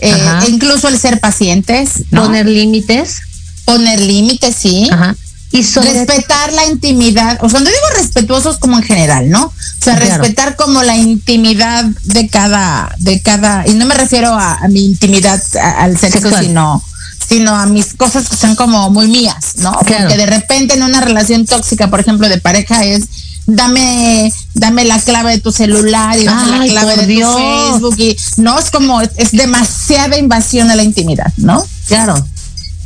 [0.00, 0.16] eh,
[0.48, 2.04] incluso el ser pacientes.
[2.10, 2.24] ¿no?
[2.24, 3.18] poner límites,
[3.64, 4.88] Poner límites, sí.
[4.92, 5.16] ajá,
[5.52, 9.44] y sobre respetar la intimidad, o sea, no digo respetuosos como en general, ¿no?
[9.46, 9.52] O
[9.84, 10.22] sea, Claro.
[10.22, 14.84] respetar como la intimidad de cada, de cada, y no me refiero a, a mi
[14.84, 16.44] intimidad a- al sexo, Sexual.
[16.44, 16.82] sino,
[17.28, 19.72] sino a mis cosas que son como muy mías, ¿no?
[19.80, 20.04] Claro.
[20.04, 23.04] Porque de repente en una relación tóxica, por ejemplo, de pareja es
[23.46, 27.30] dame, dame la clave de tu celular y dame Ay, la clave de Dios.
[27.30, 31.64] tu Facebook y no es como, es demasiada invasión a la intimidad, ¿no?
[31.86, 32.26] Claro,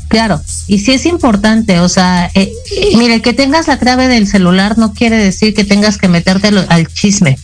[0.09, 0.41] claro.
[0.67, 2.53] Y sí es importante, o sea, eh,
[2.97, 6.89] mire, que tengas la clave del celular no quiere decir que tengas que meterte al
[6.89, 7.39] chisme.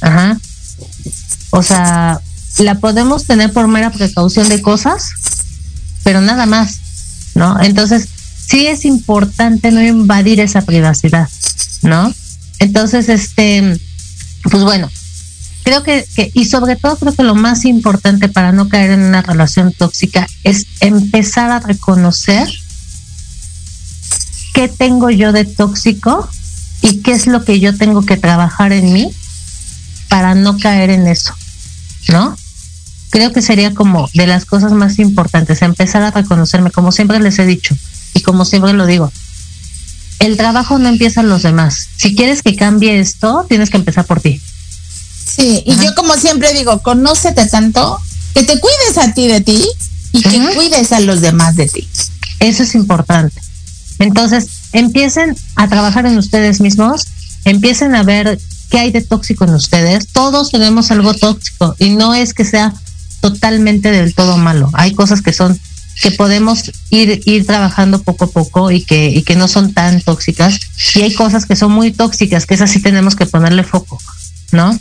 [0.00, 0.38] Ajá.
[1.50, 2.20] O sea,
[2.58, 5.10] la podemos tener por mera precaución de cosas,
[6.06, 6.78] pero nada más,
[7.34, 7.60] ¿no?
[7.60, 8.06] Entonces,
[8.46, 11.28] sí es importante no invadir esa privacidad,
[11.82, 12.14] ¿no?
[12.60, 13.76] Entonces, este,
[14.44, 14.88] pues bueno,
[15.64, 19.00] creo que, que, y sobre todo creo que lo más importante para no caer en
[19.00, 22.48] una relación tóxica es empezar a reconocer
[24.54, 26.30] qué tengo yo de tóxico
[26.82, 29.10] y qué es lo que yo tengo que trabajar en mí
[30.08, 31.34] para no caer en eso,
[32.10, 32.36] ¿no?
[33.16, 37.38] Creo que sería como de las cosas más importantes, empezar a reconocerme, como siempre les
[37.38, 37.74] he dicho
[38.12, 39.10] y como siempre lo digo.
[40.18, 41.88] El trabajo no empieza en los demás.
[41.96, 44.38] Si quieres que cambie esto, tienes que empezar por ti.
[45.24, 45.84] Sí, y Ajá.
[45.84, 47.98] yo como siempre digo, conócete tanto
[48.34, 49.66] que te cuides a ti de ti
[50.12, 51.88] y que cuides a los demás de ti.
[52.40, 53.40] Eso es importante.
[53.98, 57.06] Entonces, empiecen a trabajar en ustedes mismos,
[57.46, 58.38] empiecen a ver
[58.68, 60.08] qué hay de tóxico en ustedes.
[60.08, 62.74] Todos tenemos algo tóxico y no es que sea
[63.32, 64.70] totalmente del todo malo.
[64.74, 65.58] Hay cosas que son
[66.02, 70.00] que podemos ir ir trabajando poco a poco y que y que no son tan
[70.02, 70.58] tóxicas
[70.94, 73.98] y hay cosas que son muy tóxicas que esas sí tenemos que ponerle foco,
[74.52, 74.78] ¿no?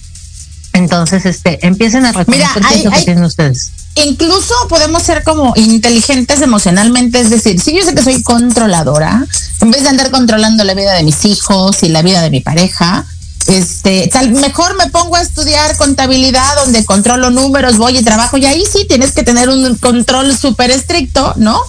[0.73, 3.71] Entonces, este, empiecen a reconocer Mira, qué hay- es lo que hay- tienen ustedes.
[3.95, 9.25] Incluso podemos ser como inteligentes emocionalmente, es decir, si yo sé que soy controladora,
[9.61, 12.41] en vez de andar controlando la vida de mis hijos y la vida de mi
[12.41, 13.05] pareja,
[13.47, 18.45] este, tal, mejor me pongo a estudiar contabilidad donde controlo números, voy y trabajo y
[18.45, 21.61] ahí sí tienes que tener un control súper estricto, ¿no?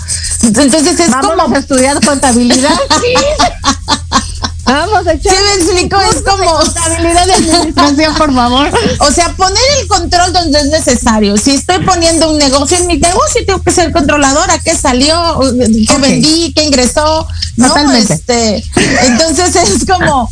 [0.43, 2.75] Entonces es como a estudiar contabilidad.
[4.67, 5.97] Vamos a ¿Sí me explico?
[6.01, 8.69] Es como contabilidad de administración, por favor.
[8.99, 11.37] O sea, poner el control donde es necesario.
[11.37, 14.59] Si estoy poniendo un negocio en mi negocio, tengo que ser controladora.
[14.59, 15.39] ¿Qué salió?
[15.87, 16.53] ¿Qué vendí?
[16.53, 17.29] ¿Qué ingresó?
[17.57, 17.69] ¿No?
[17.69, 18.13] Totalmente.
[18.13, 18.65] Este,
[19.05, 20.29] entonces es como,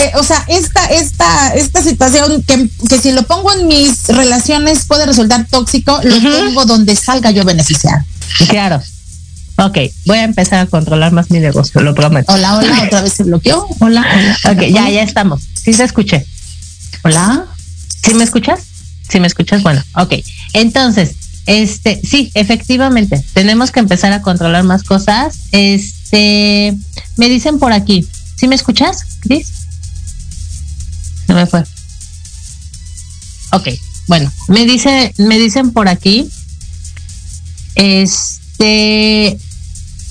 [0.00, 4.84] eh, o sea, esta, esta, esta situación que, que si lo pongo en mis relaciones
[4.86, 8.04] puede resultar tóxico, lo pongo donde salga yo beneficiar.
[8.48, 8.82] Claro.
[9.60, 12.32] Ok, voy a empezar a controlar más mi negocio, lo prometo.
[12.32, 13.66] Hola, hola, otra vez se bloqueó.
[13.80, 14.52] Hola, hola.
[14.52, 15.42] Ok, ya, ya estamos.
[15.60, 16.24] Sí te escuché.
[17.02, 17.46] Hola.
[18.04, 18.60] ¿Sí me escuchas?
[19.08, 19.62] ¿Sí me escuchas?
[19.64, 20.14] Bueno, ok.
[20.52, 21.16] Entonces,
[21.46, 25.38] este, sí, efectivamente, tenemos que empezar a controlar más cosas.
[25.50, 26.76] Este,
[27.16, 28.06] me dicen por aquí,
[28.36, 29.52] ¿sí me escuchas, Cris?
[31.38, 31.62] Me fue.
[33.52, 33.68] Ok,
[34.08, 36.28] bueno, me dice, me dicen por aquí,
[37.76, 39.38] este,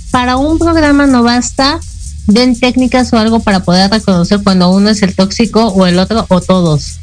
[0.10, 1.82] para un programa no basta,
[2.28, 6.26] den técnicas o algo para poder reconocer cuando uno es el tóxico o el otro
[6.30, 6.96] o todos.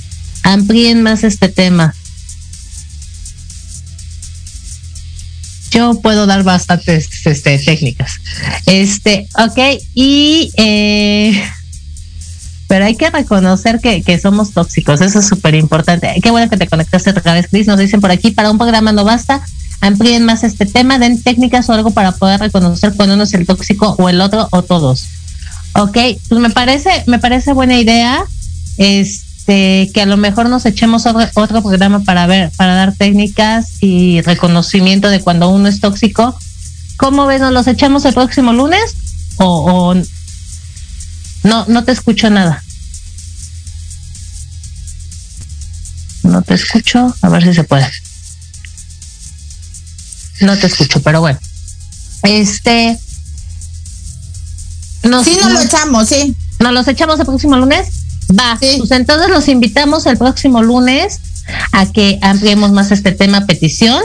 [0.42, 1.94] Amplíen más este tema.
[5.70, 8.12] Yo puedo dar bastantes este, técnicas.
[8.64, 11.42] Este, ok, y eh,
[12.68, 16.14] pero hay que reconocer que, que somos tóxicos, eso es súper importante.
[16.22, 17.66] Qué bueno que te conectaste otra vez, Cris.
[17.66, 19.42] Nos dicen por aquí, para un programa no basta,
[19.80, 23.46] amplíen más este tema, den técnicas o algo para poder reconocer cuando uno es el
[23.46, 25.06] tóxico o el otro o todos.
[25.74, 25.98] Ok,
[26.28, 28.24] pues me parece, me parece buena idea.
[28.78, 33.82] Este, que a lo mejor nos echemos otro, otro programa para ver, para dar técnicas
[33.82, 36.36] y reconocimiento de cuando uno es tóxico.
[36.96, 37.40] ¿Cómo ves?
[37.40, 38.96] ¿Nos los echamos el próximo lunes?
[39.36, 39.94] O, o
[41.44, 42.62] no, no te escucho nada.
[46.22, 47.88] No te escucho, a ver si se puede.
[50.40, 51.38] No te escucho, pero bueno.
[52.22, 52.98] Este.
[55.04, 56.34] Nos, Sí, nos lo echamos, sí.
[56.60, 57.88] ¿Nos los echamos el próximo lunes?
[58.38, 58.56] Va.
[58.58, 58.76] Sí.
[58.78, 61.20] Pues entonces los invitamos el próximo lunes
[61.72, 64.02] a que ampliemos más este tema petición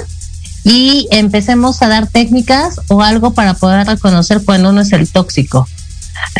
[0.65, 5.67] y empecemos a dar técnicas o algo para poder reconocer cuando uno es el tóxico.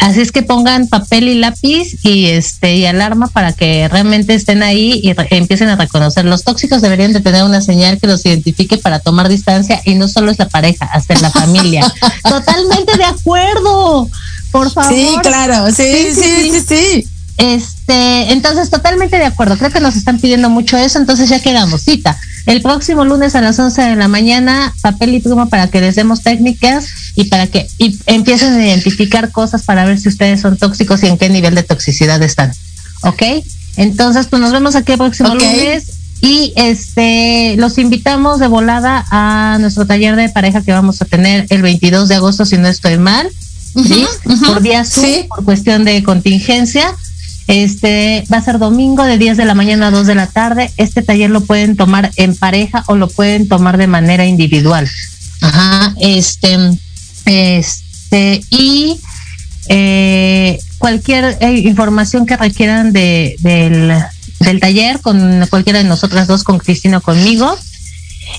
[0.02, 4.64] Así es que pongan papel y lápiz y este y alarma para que realmente estén
[4.64, 6.26] ahí y re- empiecen a reconocer.
[6.26, 10.08] Los tóxicos deberían de tener una señal que los identifique para tomar distancia y no
[10.08, 11.82] solo es la pareja, hasta en la familia.
[12.24, 14.10] Totalmente de acuerdo.
[14.52, 14.92] Por favor.
[14.94, 17.08] Sí, claro, sí, sí, sí, sí.
[17.40, 19.58] Este, entonces totalmente de acuerdo.
[19.58, 21.84] Creo que nos están pidiendo mucho eso, entonces ya quedamos.
[21.84, 22.18] Cita.
[22.46, 25.96] El próximo lunes a las 11 de la mañana, papel y pluma para que les
[25.96, 30.58] demos técnicas y para que y empiecen a identificar cosas para ver si ustedes son
[30.58, 32.52] tóxicos y en qué nivel de toxicidad están.
[33.04, 33.24] ¿Ok?
[33.78, 35.86] Entonces, pues nos vemos aquí el próximo lunes
[36.22, 41.46] y este los invitamos de volada a nuestro taller de pareja que vamos a tener
[41.50, 43.30] el 22 de agosto, si no estoy mal.
[43.76, 44.06] ¿sí?
[44.46, 45.26] Por día Zoom, Sí.
[45.30, 46.94] por cuestión de contingencia.
[47.50, 50.72] Este va a ser domingo de 10 de la mañana a 2 de la tarde.
[50.78, 54.88] Este taller lo pueden tomar en pareja o lo pueden tomar de manera individual.
[55.42, 56.78] Ajá, este,
[57.26, 59.00] este, y
[59.68, 63.94] eh, cualquier eh, información que requieran de, del,
[64.42, 67.58] del taller con cualquiera de nosotras dos, con Cristina o conmigo,